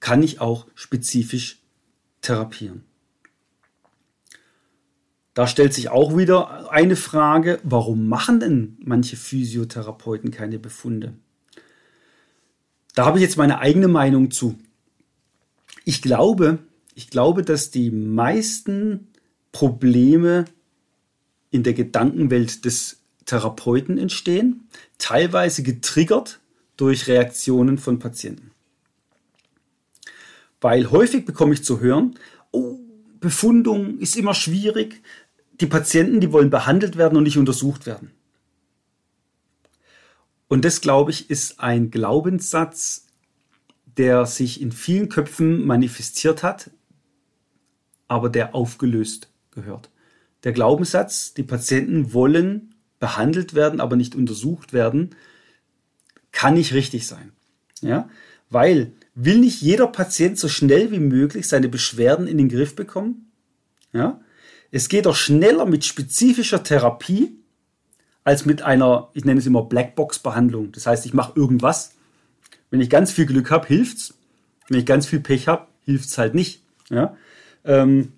kann 0.00 0.22
ich 0.22 0.40
auch 0.40 0.66
spezifisch 0.74 1.60
therapieren. 2.22 2.84
Da 5.34 5.46
stellt 5.46 5.72
sich 5.72 5.88
auch 5.88 6.16
wieder 6.16 6.72
eine 6.72 6.96
Frage, 6.96 7.60
warum 7.62 8.08
machen 8.08 8.40
denn 8.40 8.76
manche 8.80 9.16
Physiotherapeuten 9.16 10.32
keine 10.32 10.58
Befunde? 10.58 11.14
Da 12.96 13.04
habe 13.04 13.18
ich 13.18 13.22
jetzt 13.22 13.36
meine 13.36 13.60
eigene 13.60 13.86
Meinung 13.86 14.32
zu. 14.32 14.58
Ich 15.84 16.02
glaube, 16.02 16.58
ich 16.96 17.10
glaube, 17.10 17.42
dass 17.42 17.70
die 17.70 17.92
meisten 17.92 19.12
Probleme 19.52 20.46
in 21.50 21.62
der 21.62 21.74
Gedankenwelt 21.74 22.64
des 22.64 23.00
Therapeuten 23.24 23.98
entstehen, 23.98 24.68
teilweise 24.98 25.62
getriggert 25.62 26.40
durch 26.76 27.08
Reaktionen 27.08 27.78
von 27.78 27.98
Patienten. 27.98 28.52
Weil 30.60 30.90
häufig 30.90 31.24
bekomme 31.24 31.54
ich 31.54 31.64
zu 31.64 31.80
hören, 31.80 32.18
oh, 32.50 32.78
Befundung 33.20 33.98
ist 33.98 34.16
immer 34.16 34.34
schwierig, 34.34 35.02
die 35.60 35.66
Patienten, 35.66 36.20
die 36.20 36.32
wollen 36.32 36.50
behandelt 36.50 36.96
werden 36.96 37.16
und 37.16 37.24
nicht 37.24 37.38
untersucht 37.38 37.86
werden. 37.86 38.12
Und 40.48 40.64
das, 40.64 40.80
glaube 40.80 41.10
ich, 41.10 41.30
ist 41.30 41.60
ein 41.60 41.90
Glaubenssatz, 41.90 43.06
der 43.98 44.24
sich 44.26 44.60
in 44.60 44.72
vielen 44.72 45.08
Köpfen 45.08 45.66
manifestiert 45.66 46.42
hat, 46.42 46.70
aber 48.06 48.30
der 48.30 48.54
aufgelöst 48.54 49.28
gehört. 49.50 49.90
Der 50.44 50.52
Glaubenssatz, 50.52 51.34
die 51.34 51.42
Patienten 51.42 52.12
wollen 52.12 52.74
behandelt 53.00 53.54
werden, 53.54 53.80
aber 53.80 53.96
nicht 53.96 54.14
untersucht 54.14 54.72
werden, 54.72 55.14
kann 56.32 56.54
nicht 56.54 56.72
richtig 56.72 57.06
sein. 57.06 57.32
Ja? 57.80 58.08
Weil 58.50 58.92
will 59.14 59.38
nicht 59.38 59.60
jeder 59.60 59.88
Patient 59.88 60.38
so 60.38 60.48
schnell 60.48 60.90
wie 60.90 61.00
möglich 61.00 61.48
seine 61.48 61.68
Beschwerden 61.68 62.26
in 62.26 62.38
den 62.38 62.48
Griff 62.48 62.76
bekommen? 62.76 63.30
Ja? 63.92 64.20
Es 64.70 64.88
geht 64.88 65.06
doch 65.06 65.16
schneller 65.16 65.66
mit 65.66 65.84
spezifischer 65.84 66.62
Therapie 66.62 67.36
als 68.24 68.44
mit 68.44 68.62
einer, 68.62 69.08
ich 69.14 69.24
nenne 69.24 69.40
es 69.40 69.46
immer 69.46 69.62
Blackbox-Behandlung. 69.62 70.72
Das 70.72 70.86
heißt, 70.86 71.06
ich 71.06 71.14
mache 71.14 71.32
irgendwas. 71.34 71.94
Wenn 72.70 72.80
ich 72.80 72.90
ganz 72.90 73.10
viel 73.10 73.26
Glück 73.26 73.50
habe, 73.50 73.66
hilft's. 73.66 74.14
Wenn 74.68 74.78
ich 74.78 74.86
ganz 74.86 75.06
viel 75.06 75.20
Pech 75.20 75.48
habe, 75.48 75.66
hilft's 75.84 76.18
halt 76.18 76.34
nicht. 76.34 76.62
Ja? 76.90 77.16
Ähm, 77.64 78.12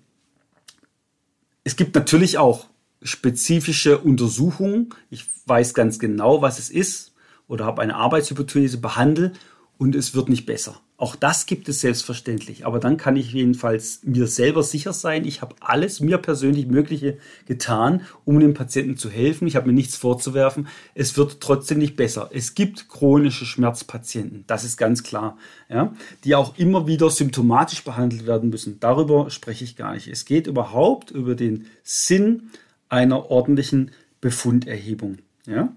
es 1.63 1.75
gibt 1.75 1.95
natürlich 1.95 2.37
auch 2.37 2.67
spezifische 3.01 3.97
Untersuchungen. 3.99 4.93
Ich 5.09 5.25
weiß 5.45 5.73
ganz 5.73 5.99
genau, 5.99 6.41
was 6.41 6.59
es 6.59 6.69
ist 6.69 7.13
oder 7.47 7.65
habe 7.65 7.81
eine 7.81 7.95
Arbeitshypothese, 7.95 8.77
behandle 8.77 9.33
und 9.77 9.95
es 9.95 10.13
wird 10.13 10.29
nicht 10.29 10.45
besser. 10.45 10.79
Auch 11.01 11.15
das 11.15 11.47
gibt 11.47 11.67
es 11.67 11.81
selbstverständlich. 11.81 12.67
Aber 12.67 12.77
dann 12.77 12.95
kann 12.95 13.15
ich 13.15 13.33
jedenfalls 13.33 14.01
mir 14.03 14.27
selber 14.27 14.61
sicher 14.61 14.93
sein, 14.93 15.25
ich 15.25 15.41
habe 15.41 15.55
alles 15.59 15.99
mir 15.99 16.19
persönlich 16.19 16.67
Mögliche 16.67 17.17
getan, 17.47 18.01
um 18.23 18.39
dem 18.39 18.53
Patienten 18.53 18.97
zu 18.97 19.09
helfen. 19.09 19.47
Ich 19.47 19.55
habe 19.55 19.65
mir 19.65 19.73
nichts 19.73 19.97
vorzuwerfen. 19.97 20.67
Es 20.93 21.17
wird 21.17 21.41
trotzdem 21.41 21.79
nicht 21.79 21.95
besser. 21.95 22.29
Es 22.31 22.53
gibt 22.53 22.87
chronische 22.87 23.45
Schmerzpatienten, 23.45 24.43
das 24.45 24.63
ist 24.63 24.77
ganz 24.77 25.01
klar, 25.01 25.39
ja, 25.69 25.91
die 26.23 26.35
auch 26.35 26.55
immer 26.59 26.85
wieder 26.85 27.09
symptomatisch 27.09 27.83
behandelt 27.83 28.27
werden 28.27 28.51
müssen. 28.51 28.79
Darüber 28.79 29.31
spreche 29.31 29.63
ich 29.63 29.75
gar 29.75 29.95
nicht. 29.95 30.07
Es 30.07 30.25
geht 30.25 30.45
überhaupt 30.45 31.09
über 31.09 31.33
den 31.33 31.65
Sinn 31.81 32.51
einer 32.89 33.31
ordentlichen 33.31 33.89
Befunderhebung. 34.19 35.17
Ja? 35.47 35.73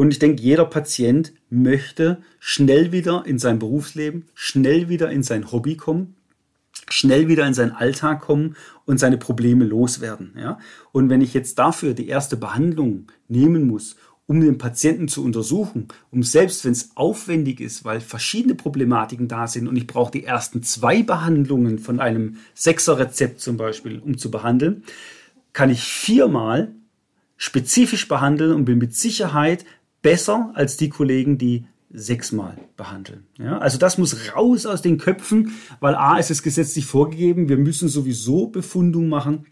Und 0.00 0.12
ich 0.12 0.18
denke, 0.18 0.42
jeder 0.42 0.64
Patient 0.64 1.34
möchte 1.50 2.22
schnell 2.38 2.90
wieder 2.90 3.26
in 3.26 3.38
sein 3.38 3.58
Berufsleben, 3.58 4.24
schnell 4.32 4.88
wieder 4.88 5.10
in 5.10 5.22
sein 5.22 5.52
Hobby 5.52 5.76
kommen, 5.76 6.14
schnell 6.88 7.28
wieder 7.28 7.46
in 7.46 7.52
seinen 7.52 7.72
Alltag 7.72 8.22
kommen 8.22 8.56
und 8.86 8.98
seine 8.98 9.18
Probleme 9.18 9.66
loswerden. 9.66 10.32
Ja? 10.38 10.58
Und 10.92 11.10
wenn 11.10 11.20
ich 11.20 11.34
jetzt 11.34 11.58
dafür 11.58 11.92
die 11.92 12.08
erste 12.08 12.38
Behandlung 12.38 13.08
nehmen 13.28 13.66
muss, 13.66 13.96
um 14.24 14.40
den 14.40 14.56
Patienten 14.56 15.06
zu 15.06 15.22
untersuchen, 15.22 15.88
um 16.10 16.22
selbst 16.22 16.64
wenn 16.64 16.72
es 16.72 16.92
aufwendig 16.94 17.60
ist, 17.60 17.84
weil 17.84 18.00
verschiedene 18.00 18.54
Problematiken 18.54 19.28
da 19.28 19.48
sind 19.48 19.68
und 19.68 19.76
ich 19.76 19.86
brauche 19.86 20.12
die 20.12 20.24
ersten 20.24 20.62
zwei 20.62 21.02
Behandlungen 21.02 21.78
von 21.78 22.00
einem 22.00 22.38
Sechser-Rezept 22.54 23.38
zum 23.38 23.58
Beispiel, 23.58 23.98
um 23.98 24.16
zu 24.16 24.30
behandeln, 24.30 24.82
kann 25.52 25.68
ich 25.68 25.82
viermal 25.82 26.72
spezifisch 27.36 28.06
behandeln 28.06 28.52
und 28.52 28.66
bin 28.66 28.76
mit 28.76 28.94
Sicherheit 28.94 29.64
besser 30.02 30.50
als 30.54 30.76
die 30.76 30.88
Kollegen, 30.88 31.38
die 31.38 31.66
sechsmal 31.92 32.56
behandeln. 32.76 33.24
Ja, 33.38 33.58
also 33.58 33.76
das 33.76 33.98
muss 33.98 34.34
raus 34.34 34.64
aus 34.64 34.80
den 34.80 34.98
Köpfen, 34.98 35.52
weil 35.80 35.94
A 35.94 36.18
ist 36.18 36.30
es 36.30 36.42
gesetzlich 36.42 36.86
vorgegeben, 36.86 37.48
wir 37.48 37.58
müssen 37.58 37.88
sowieso 37.88 38.46
Befundung 38.46 39.08
machen 39.08 39.46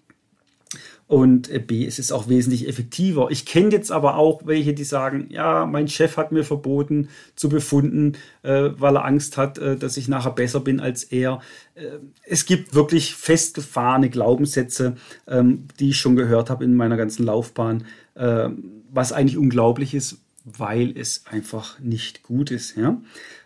und 1.08 1.50
äh, 1.50 1.58
B 1.58 1.84
es 1.86 1.98
ist 1.98 2.12
auch 2.12 2.28
wesentlich 2.28 2.68
effektiver. 2.68 3.28
Ich 3.30 3.46
kenne 3.46 3.70
jetzt 3.70 3.90
aber 3.90 4.16
auch 4.16 4.42
welche, 4.44 4.74
die 4.74 4.84
sagen, 4.84 5.26
ja, 5.30 5.66
mein 5.66 5.88
Chef 5.88 6.16
hat 6.16 6.30
mir 6.30 6.44
verboten 6.44 7.08
zu 7.34 7.48
befunden, 7.48 8.12
äh, 8.42 8.70
weil 8.76 8.96
er 8.96 9.04
Angst 9.04 9.36
hat, 9.36 9.58
äh, 9.58 9.76
dass 9.76 9.96
ich 9.96 10.06
nachher 10.06 10.32
besser 10.32 10.60
bin 10.60 10.80
als 10.80 11.02
er. 11.04 11.40
Äh, 11.74 11.98
es 12.24 12.46
gibt 12.46 12.74
wirklich 12.74 13.14
festgefahrene 13.14 14.10
Glaubenssätze, 14.10 14.96
ähm, 15.26 15.66
die 15.80 15.90
ich 15.90 15.98
schon 15.98 16.14
gehört 16.14 16.50
habe 16.50 16.64
in 16.64 16.76
meiner 16.76 16.98
ganzen 16.98 17.24
Laufbahn, 17.24 17.84
äh, 18.14 18.50
was 18.92 19.12
eigentlich 19.12 19.38
unglaublich 19.38 19.94
ist, 19.94 20.18
weil 20.56 20.96
es 20.96 21.26
einfach 21.26 21.78
nicht 21.80 22.22
gut 22.22 22.50
ist. 22.50 22.76
Ja? 22.76 23.00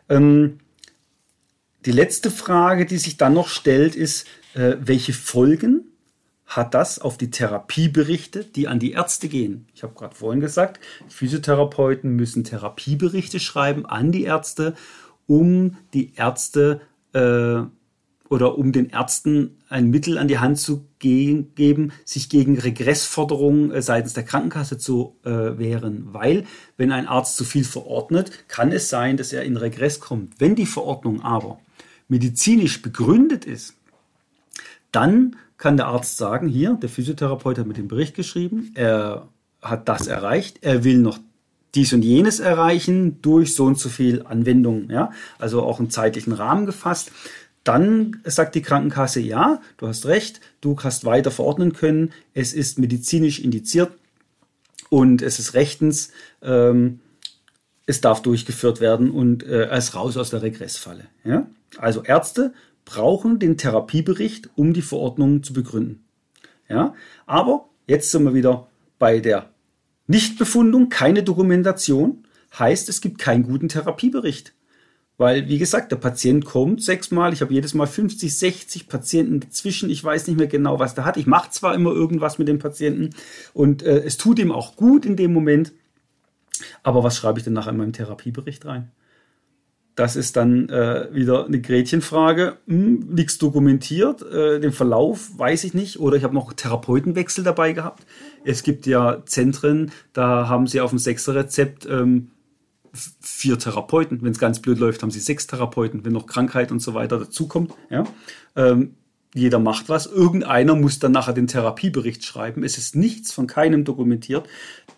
Ähm, 0.09 0.59
die 1.85 1.93
letzte 1.93 2.31
Frage, 2.31 2.87
die 2.87 2.99
sich 2.99 3.17
dann 3.17 3.35
noch 3.35 3.49
stellt, 3.49 3.97
ist, 3.97 4.27
äh, 4.55 4.77
welche 4.81 5.13
Folgen 5.13 5.87
hat 6.47 6.75
das 6.75 6.99
auf 6.99 7.17
die 7.17 7.31
Therapieberichte, 7.31 8.45
die 8.45 8.69
an 8.69 8.79
die 8.79 8.93
Ärzte 8.93 9.29
gehen? 9.29 9.67
Ich 9.75 9.83
habe 9.83 9.95
gerade 9.95 10.15
vorhin 10.15 10.41
gesagt, 10.41 10.81
Physiotherapeuten 11.09 12.15
müssen 12.15 12.45
Therapieberichte 12.45 13.41
schreiben 13.41 13.87
an 13.87 14.13
die 14.13 14.25
Ärzte, 14.25 14.75
um 15.27 15.79
die 15.95 16.15
Ärzte 16.15 16.83
äh, 17.15 17.63
oder 18.33 18.57
um 18.57 18.73
den 18.73 18.89
Ärzten 18.89 19.59
ein 19.69 19.91
Mittel 19.91 20.17
an 20.17 20.27
die 20.27 20.39
Hand 20.39 20.59
zu 20.59 20.87
ge 20.99 21.45
geben, 21.55 21.93
sich 22.07 22.31
gegen 22.31 22.59
Regressforderungen 22.59 23.71
äh, 23.71 23.83
seitens 23.83 24.15
der 24.15 24.23
Krankenkasse 24.23 24.79
zu 24.79 25.17
äh, 25.23 25.59
wehren. 25.59 26.09
Weil, 26.13 26.45
wenn 26.79 26.93
ein 26.93 27.07
Arzt 27.07 27.37
zu 27.37 27.45
viel 27.45 27.65
verordnet, 27.65 28.49
kann 28.49 28.73
es 28.73 28.89
sein, 28.89 29.19
dass 29.19 29.35
er 29.35 29.43
in 29.43 29.59
Regress 29.59 30.01
kommt. 30.01 30.41
Wenn 30.41 30.55
die 30.55 30.65
Verordnung 30.65 31.21
aber 31.21 31.61
medizinisch 32.09 32.81
begründet 32.81 33.45
ist, 33.45 33.75
dann 34.93 35.37
kann 35.59 35.77
der 35.77 35.89
Arzt 35.89 36.17
sagen, 36.17 36.49
hier, 36.49 36.79
der 36.81 36.89
Physiotherapeut 36.89 37.59
hat 37.59 37.67
mit 37.67 37.77
dem 37.77 37.89
Bericht 37.89 38.15
geschrieben, 38.15 38.73
er 38.75 39.29
hat 39.61 39.91
das 39.91 40.07
erreicht, 40.07 40.59
er 40.63 40.85
will 40.85 40.99
noch 40.99 41.19
dies 41.75 41.93
und 41.93 42.03
jenes 42.03 42.41
erreichen 42.41 43.23
durch 43.23 43.55
so 43.55 43.65
und 43.65 43.79
so 43.79 43.89
viel 43.89 44.25
Anwendung, 44.27 44.91
ja, 44.91 45.11
also 45.39 45.63
auch 45.63 45.79
einen 45.79 45.91
zeitlichen 45.91 46.33
Rahmen 46.33 46.67
gefasst. 46.67 47.13
Dann 47.65 48.21
sagt 48.25 48.55
die 48.55 48.63
Krankenkasse, 48.63 49.21
ja, 49.21 49.61
du 49.77 49.87
hast 49.87 50.07
recht, 50.07 50.41
du 50.61 50.77
hast 50.83 51.05
weiter 51.05 51.31
verordnen 51.31 51.73
können, 51.73 52.13
es 52.35 52.53
ist 52.53 52.79
medizinisch 52.79 53.39
indiziert 53.39 53.93
und 54.91 55.23
es 55.23 55.39
ist 55.39 55.55
rechtens, 55.55 56.11
ähm, 56.43 57.01
es 57.87 58.01
darf 58.01 58.23
durchgeführt 58.23 58.81
werden 58.81 59.11
und 59.11 59.45
äh, 59.45 59.77
ist 59.77 59.95
raus 59.95 60.17
aus 60.17 60.31
der 60.31 60.43
Regressfalle. 60.43 61.05
Ja? 61.25 61.47
Also 61.79 62.03
Ärzte 62.03 62.53
brauchen 62.85 63.39
den 63.39 63.57
Therapiebericht, 63.57 64.51
um 64.57 64.73
die 64.73 64.83
Verordnung 64.83 65.43
zu 65.43 65.53
begründen. 65.53 66.05
Ja? 66.69 66.95
Aber 67.27 67.69
jetzt 67.87 68.11
sind 68.11 68.25
wir 68.25 68.35
wieder 68.35 68.69
bei 68.99 69.21
der 69.21 69.51
Nichtbefundung, 70.07 70.89
keine 70.89 71.23
Dokumentation. 71.23 72.25
heißt, 72.59 72.89
es 72.89 73.01
gibt 73.01 73.19
keinen 73.19 73.45
guten 73.45 73.69
Therapiebericht. 73.69 74.53
Weil, 75.19 75.49
wie 75.49 75.59
gesagt, 75.59 75.93
der 75.93 75.97
Patient 75.97 76.45
kommt 76.45 76.83
sechsmal, 76.83 77.33
ich 77.33 77.43
habe 77.43 77.53
jedes 77.53 77.75
Mal 77.75 77.87
50, 77.87 78.37
60 78.37 78.89
Patienten 78.89 79.41
dazwischen, 79.41 79.91
ich 79.91 80.03
weiß 80.03 80.27
nicht 80.27 80.39
mehr 80.39 80.47
genau, 80.47 80.79
was 80.79 80.95
der 80.95 81.05
hat. 81.05 81.17
Ich 81.17 81.27
mache 81.27 81.51
zwar 81.51 81.75
immer 81.75 81.93
irgendwas 81.93 82.39
mit 82.39 82.49
dem 82.49 82.59
Patienten 82.59 83.11
und 83.53 83.83
äh, 83.83 84.03
es 84.05 84.17
tut 84.17 84.39
ihm 84.39 84.51
auch 84.51 84.75
gut 84.77 85.05
in 85.05 85.17
dem 85.17 85.33
Moment, 85.33 85.73
aber 86.83 87.05
was 87.05 87.17
schreibe 87.17 87.39
ich 87.39 87.45
denn 87.45 87.53
nachher 87.53 87.71
in 87.71 87.77
meinem 87.77 87.93
Therapiebericht 87.93 88.65
rein? 88.65 88.91
Das 89.95 90.17
ist 90.17 90.37
dann 90.37 90.71
äh, 90.71 91.09
wieder 91.13 91.45
eine 91.45 91.61
Gretchenfrage. 91.61 92.57
Hm, 92.67 93.09
nichts 93.11 93.37
dokumentiert, 93.37 94.23
äh, 94.23 94.59
den 94.59 94.73
Verlauf 94.73 95.39
weiß 95.39 95.65
ich 95.65 95.75
nicht. 95.75 96.01
Oder 96.01 96.17
ich 96.17 96.25
habe 96.25 96.35
noch 96.35 96.55
Therapeutenwechsel 96.55 97.45
dabei 97.45 97.75
gehabt. 97.75 98.07
Es 98.43 98.63
gibt 98.63 98.87
ja 98.87 99.23
Zentren, 99.27 99.93
da 100.15 100.49
haben 100.49 100.67
sie 100.67 100.81
auf 100.81 100.91
dem 100.91 100.99
Sechser-Rezept 100.99 101.87
ähm, 101.87 102.31
vier 102.93 103.59
Therapeuten. 103.59 104.23
Wenn 104.23 104.33
es 104.33 104.39
ganz 104.39 104.61
blöd 104.61 104.79
läuft, 104.79 105.03
haben 105.03 105.11
sie 105.11 105.21
sechs 105.21 105.47
Therapeuten, 105.47 106.05
wenn 106.05 106.13
noch 106.13 106.27
Krankheit 106.27 106.71
und 106.71 106.81
so 106.81 106.95
weiter 106.95 107.19
dazukommt. 107.19 107.73
Ja? 107.91 108.05
Ähm, 108.57 108.95
jeder 109.35 109.59
macht 109.59 109.89
was. 109.89 110.07
Irgendeiner 110.07 110.75
muss 110.75 110.99
dann 110.99 111.13
nachher 111.13 111.33
den 111.33 111.47
Therapiebericht 111.47 112.25
schreiben. 112.25 112.65
Es 112.65 112.77
ist 112.77 112.95
nichts 112.95 113.33
von 113.33 113.47
keinem 113.47 113.85
dokumentiert. 113.85 114.47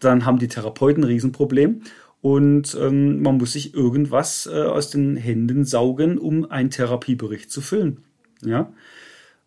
Dann 0.00 0.26
haben 0.26 0.38
die 0.38 0.48
Therapeuten 0.48 1.04
ein 1.04 1.08
Riesenproblem. 1.08 1.82
Und 2.20 2.76
ähm, 2.80 3.22
man 3.22 3.36
muss 3.36 3.52
sich 3.52 3.74
irgendwas 3.74 4.46
äh, 4.46 4.62
aus 4.62 4.90
den 4.90 5.16
Händen 5.16 5.64
saugen, 5.64 6.18
um 6.18 6.50
einen 6.50 6.70
Therapiebericht 6.70 7.50
zu 7.50 7.60
füllen. 7.60 8.02
Ja? 8.42 8.72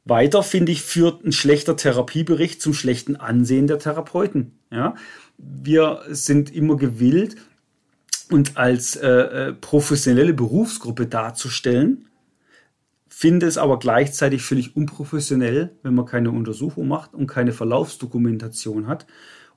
Weiter, 0.06 0.42
finde 0.42 0.72
ich, 0.72 0.84
führt 0.84 1.26
ein 1.26 1.32
schlechter 1.34 1.76
Therapiebericht 1.76 2.62
zum 2.62 2.74
schlechten 2.74 3.16
Ansehen 3.18 3.68
der 3.68 3.80
Therapeuten. 3.80 4.54
Ja? 4.72 4.96
Wir 5.38 6.04
sind 6.10 6.54
immer 6.54 6.78
gewillt, 6.78 7.36
und 8.30 8.58
als 8.58 8.96
äh, 8.96 9.08
äh, 9.08 9.54
professionelle 9.54 10.34
Berufsgruppe 10.34 11.08
darzustellen, 11.08 12.08
finde 13.08 13.48
es 13.48 13.58
aber 13.58 13.80
gleichzeitig 13.80 14.44
völlig 14.44 14.76
unprofessionell, 14.76 15.72
wenn 15.82 15.96
man 15.96 16.06
keine 16.06 16.32
Untersuchung 16.32 16.88
macht 16.88 17.13
und 17.13 17.28
keine 17.28 17.52
Verlaufsdokumentation 17.52 18.88
hat 18.88 19.08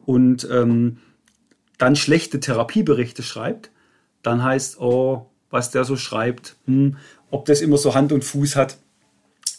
und 0.07 0.49
ähm, 0.51 0.99
dann 1.79 1.97
schlechte 1.97 2.41
Therapieberichte 2.41 3.23
schreibt, 3.23 3.71
dann 4.23 4.43
heißt, 4.43 4.81
oh, 4.81 5.27
was 5.51 5.71
der 5.71 5.85
so 5.85 5.97
schreibt, 5.97 6.57
hm, 6.67 6.97
ob 7.31 7.45
das 7.47 7.61
immer 7.61 7.77
so 7.77 7.95
Hand 7.95 8.13
und 8.13 8.25
Fuß 8.25 8.57
hat. 8.57 8.79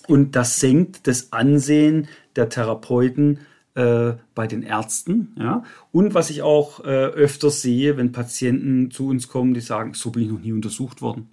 Und 0.07 0.35
das 0.35 0.59
senkt 0.59 1.07
das 1.07 1.31
Ansehen 1.31 2.07
der 2.35 2.49
Therapeuten 2.49 3.39
äh, 3.75 4.13
bei 4.35 4.47
den 4.47 4.63
Ärzten. 4.63 5.35
Ja? 5.37 5.63
Und 5.91 6.13
was 6.13 6.29
ich 6.29 6.41
auch 6.41 6.83
äh, 6.83 6.87
öfter 6.87 7.49
sehe, 7.49 7.97
wenn 7.97 8.11
Patienten 8.11 8.91
zu 8.91 9.07
uns 9.07 9.27
kommen, 9.27 9.53
die 9.53 9.61
sagen, 9.61 9.93
so 9.93 10.11
bin 10.11 10.23
ich 10.23 10.29
noch 10.29 10.41
nie 10.41 10.51
untersucht 10.51 11.01
worden. 11.01 11.29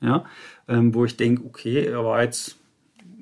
Ja? 0.00 0.24
Ähm, 0.68 0.94
wo 0.94 1.04
ich 1.04 1.16
denke, 1.16 1.44
okay, 1.44 1.84
er 1.84 2.04
war 2.04 2.22
jetzt 2.22 2.56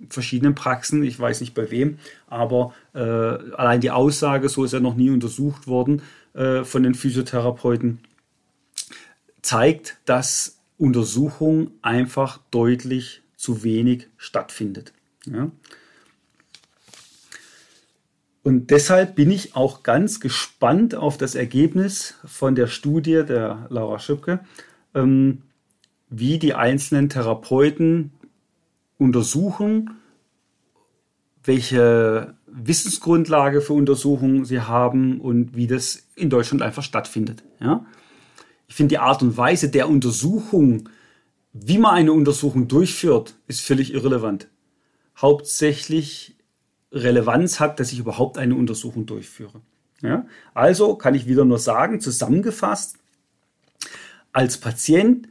in 0.01 0.11
verschiedenen 0.11 0.55
Praxen, 0.55 1.03
ich 1.03 1.19
weiß 1.19 1.41
nicht 1.41 1.55
bei 1.55 1.71
wem, 1.71 1.99
aber 2.29 2.75
äh, 2.95 3.01
allein 3.01 3.81
die 3.81 3.91
Aussage, 3.91 4.49
so 4.49 4.65
ist 4.65 4.73
er 4.73 4.81
noch 4.81 4.95
nie 4.95 5.11
untersucht 5.11 5.67
worden 5.67 6.03
äh, 6.35 6.63
von 6.65 6.83
den 6.83 6.95
Physiotherapeuten, 6.95 8.01
zeigt, 9.43 9.97
dass 10.05 10.59
Untersuchung 10.77 11.73
einfach 11.83 12.39
deutlich 12.51 13.23
zu 13.37 13.65
wenig 13.65 14.09
stattfindet. 14.17 14.93
Ja? 15.27 15.51
Und 18.43 18.71
deshalb 18.71 19.15
bin 19.15 19.31
ich 19.31 19.57
auch 19.57 19.83
ganz 19.83 20.21
gespannt 20.21 20.95
auf 20.95 21.19
das 21.19 21.35
Ergebnis 21.35 22.15
von 22.25 22.55
der 22.55 22.67
Studie 22.67 23.25
der 23.27 23.67
Laura 23.69 23.99
Schöpke, 23.99 24.41
ähm, 24.95 25.43
wie 26.09 26.39
die 26.39 26.55
einzelnen 26.55 27.09
Therapeuten 27.09 28.13
untersuchen, 28.97 29.91
welche 31.45 32.35
Wissensgrundlage 32.47 33.61
für 33.61 33.75
Untersuchungen 33.75 34.45
sie 34.45 34.61
haben 34.61 35.21
und 35.21 35.57
wie 35.57 35.67
das 35.67 36.07
in 36.15 36.31
Deutschland 36.31 36.63
einfach 36.63 36.83
stattfindet. 36.83 37.43
Ja? 37.61 37.85
Ich 38.69 38.75
finde 38.75 38.91
die 38.91 38.99
Art 38.99 39.23
und 39.23 39.37
Weise 39.37 39.71
der 39.71 39.89
Untersuchung, 39.89 40.89
wie 41.53 41.79
man 41.79 41.95
eine 41.95 42.13
Untersuchung 42.13 42.69
durchführt, 42.69 43.35
ist 43.47 43.61
völlig 43.61 43.93
irrelevant. 43.93 44.49
Hauptsächlich 45.17 46.37
Relevanz 46.93 47.61
hat, 47.61 47.81
dass 47.81 47.93
ich 47.93 47.99
überhaupt 47.99 48.39
eine 48.39 48.55
Untersuchung 48.55 49.07
durchführe. 49.07 49.61
Ja? 50.03 50.27
Also 50.55 50.95
kann 50.95 51.15
ich 51.15 51.27
wieder 51.27 51.45
nur 51.45 51.59
sagen, 51.59 52.01
zusammengefasst, 52.01 52.97
als 54.33 54.59
Patient 54.59 55.29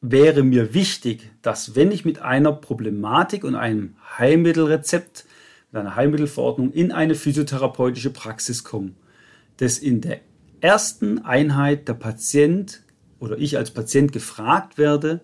wäre 0.00 0.42
mir 0.42 0.74
wichtig, 0.74 1.30
dass 1.42 1.74
wenn 1.76 1.92
ich 1.92 2.04
mit 2.04 2.20
einer 2.20 2.52
Problematik 2.52 3.44
und 3.44 3.54
einem 3.54 3.94
Heilmittelrezept, 4.18 5.24
mit 5.70 5.80
einer 5.80 5.96
Heilmittelverordnung 5.96 6.72
in 6.72 6.92
eine 6.92 7.14
physiotherapeutische 7.14 8.10
Praxis 8.10 8.64
komme, 8.64 8.92
dass 9.56 9.78
in 9.78 10.00
der 10.00 10.20
ersten 10.60 11.20
Einheit 11.20 11.88
der 11.88 11.94
Patient 11.94 12.82
oder 13.20 13.38
ich 13.38 13.56
als 13.56 13.70
Patient 13.70 14.12
gefragt 14.12 14.76
werde, 14.76 15.20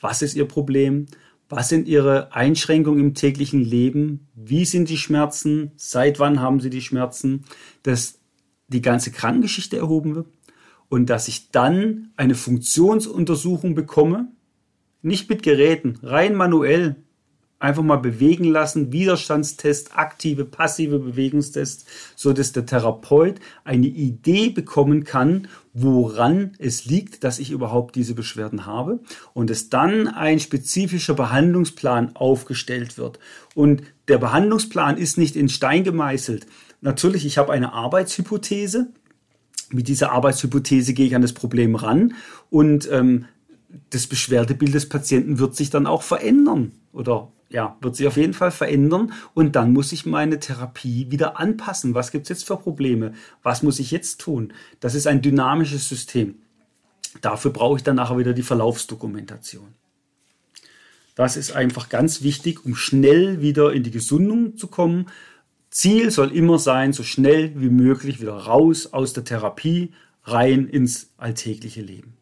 was 0.00 0.22
ist 0.22 0.34
Ihr 0.34 0.46
Problem, 0.46 1.06
was 1.48 1.68
sind 1.68 1.86
Ihre 1.86 2.34
Einschränkungen 2.34 3.00
im 3.00 3.14
täglichen 3.14 3.64
Leben? 3.64 4.28
Wie 4.34 4.64
sind 4.64 4.88
die 4.88 4.96
Schmerzen? 4.96 5.72
Seit 5.76 6.18
wann 6.18 6.40
haben 6.40 6.60
Sie 6.60 6.70
die 6.70 6.82
Schmerzen? 6.82 7.44
Dass 7.82 8.18
die 8.68 8.82
ganze 8.82 9.12
Krankengeschichte 9.12 9.76
erhoben 9.76 10.16
wird 10.16 10.26
und 10.88 11.08
dass 11.08 11.28
ich 11.28 11.50
dann 11.50 12.10
eine 12.16 12.34
Funktionsuntersuchung 12.34 13.74
bekomme, 13.74 14.32
nicht 15.02 15.30
mit 15.30 15.42
Geräten, 15.42 15.98
rein 16.02 16.34
manuell, 16.34 16.96
einfach 17.58 17.82
mal 17.82 17.96
bewegen 17.96 18.44
lassen, 18.44 18.92
Widerstandstest, 18.92 19.96
aktive, 19.96 20.44
passive 20.44 20.98
Bewegungstest, 20.98 21.86
so 22.14 22.32
dass 22.32 22.52
der 22.52 22.66
Therapeut 22.66 23.40
eine 23.64 23.86
Idee 23.86 24.50
bekommen 24.50 25.04
kann, 25.04 25.48
woran 25.72 26.52
es 26.58 26.84
liegt, 26.84 27.24
dass 27.24 27.38
ich 27.38 27.50
überhaupt 27.50 27.96
diese 27.96 28.14
Beschwerden 28.14 28.66
habe 28.66 29.00
und 29.32 29.50
es 29.50 29.70
dann 29.70 30.08
ein 30.08 30.38
spezifischer 30.38 31.14
Behandlungsplan 31.14 32.14
aufgestellt 32.14 32.98
wird. 32.98 33.18
Und 33.54 33.82
der 34.08 34.18
Behandlungsplan 34.18 34.98
ist 34.98 35.16
nicht 35.16 35.34
in 35.34 35.48
Stein 35.48 35.82
gemeißelt. 35.82 36.46
Natürlich, 36.82 37.24
ich 37.24 37.38
habe 37.38 37.52
eine 37.52 37.72
Arbeitshypothese. 37.72 38.88
Mit 39.70 39.88
dieser 39.88 40.12
Arbeitshypothese 40.12 40.92
gehe 40.94 41.06
ich 41.06 41.16
an 41.16 41.22
das 41.22 41.32
Problem 41.32 41.74
ran 41.74 42.14
und 42.50 42.88
ähm, 42.92 43.24
das 43.90 44.06
Beschwerdebild 44.06 44.74
des 44.74 44.88
Patienten 44.88 45.38
wird 45.38 45.56
sich 45.56 45.70
dann 45.70 45.86
auch 45.86 46.02
verändern 46.02 46.72
oder 46.92 47.32
ja, 47.48 47.76
wird 47.80 47.96
sich 47.96 48.06
auf 48.06 48.16
jeden 48.16 48.34
Fall 48.34 48.50
verändern 48.50 49.12
und 49.34 49.54
dann 49.56 49.72
muss 49.72 49.92
ich 49.92 50.04
meine 50.04 50.40
Therapie 50.40 51.10
wieder 51.10 51.38
anpassen. 51.38 51.94
Was 51.94 52.10
gibt 52.10 52.24
es 52.24 52.28
jetzt 52.28 52.46
für 52.46 52.56
Probleme? 52.56 53.12
Was 53.42 53.62
muss 53.62 53.78
ich 53.78 53.90
jetzt 53.90 54.20
tun? 54.20 54.52
Das 54.80 54.94
ist 54.94 55.06
ein 55.06 55.22
dynamisches 55.22 55.88
System. 55.88 56.36
Dafür 57.20 57.52
brauche 57.52 57.76
ich 57.76 57.82
dann 57.82 57.96
nachher 57.96 58.18
wieder 58.18 58.32
die 58.32 58.42
Verlaufsdokumentation. 58.42 59.68
Das 61.14 61.36
ist 61.36 61.52
einfach 61.52 61.88
ganz 61.88 62.22
wichtig, 62.22 62.64
um 62.66 62.74
schnell 62.74 63.40
wieder 63.40 63.72
in 63.72 63.82
die 63.82 63.90
Gesundung 63.90 64.56
zu 64.56 64.66
kommen. 64.66 65.06
Ziel 65.70 66.10
soll 66.10 66.30
immer 66.32 66.58
sein, 66.58 66.92
so 66.92 67.02
schnell 67.02 67.52
wie 67.56 67.70
möglich 67.70 68.20
wieder 68.20 68.34
raus 68.34 68.92
aus 68.92 69.12
der 69.12 69.24
Therapie, 69.24 69.92
rein 70.24 70.68
ins 70.68 71.12
alltägliche 71.16 71.80
Leben. 71.80 72.16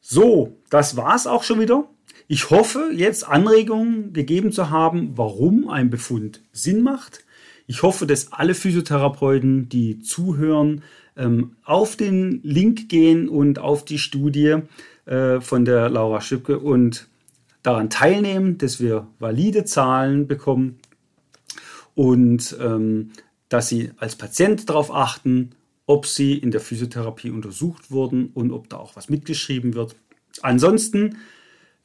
So, 0.00 0.56
das 0.70 0.96
war's 0.96 1.26
auch 1.26 1.42
schon 1.42 1.60
wieder. 1.60 1.88
Ich 2.32 2.50
hoffe, 2.50 2.92
jetzt 2.94 3.26
Anregungen 3.26 4.12
gegeben 4.12 4.52
zu 4.52 4.70
haben, 4.70 5.18
warum 5.18 5.68
ein 5.68 5.90
Befund 5.90 6.40
Sinn 6.52 6.80
macht. 6.80 7.24
Ich 7.66 7.82
hoffe, 7.82 8.06
dass 8.06 8.32
alle 8.32 8.54
Physiotherapeuten, 8.54 9.68
die 9.68 9.98
zuhören, 9.98 10.84
ähm, 11.16 11.56
auf 11.64 11.96
den 11.96 12.40
Link 12.44 12.88
gehen 12.88 13.28
und 13.28 13.58
auf 13.58 13.84
die 13.84 13.98
Studie 13.98 14.58
äh, 15.06 15.40
von 15.40 15.64
der 15.64 15.88
Laura 15.88 16.20
Schipke 16.20 16.60
und 16.60 17.08
daran 17.64 17.90
teilnehmen, 17.90 18.58
dass 18.58 18.78
wir 18.78 19.08
valide 19.18 19.64
Zahlen 19.64 20.28
bekommen 20.28 20.78
und 21.96 22.56
ähm, 22.60 23.10
dass 23.48 23.68
sie 23.68 23.90
als 23.96 24.14
Patient 24.14 24.68
darauf 24.68 24.94
achten, 24.94 25.50
ob 25.84 26.06
sie 26.06 26.34
in 26.34 26.52
der 26.52 26.60
Physiotherapie 26.60 27.30
untersucht 27.30 27.90
wurden 27.90 28.30
und 28.34 28.52
ob 28.52 28.68
da 28.68 28.76
auch 28.76 28.94
was 28.94 29.08
mitgeschrieben 29.08 29.74
wird. 29.74 29.96
Ansonsten 30.42 31.16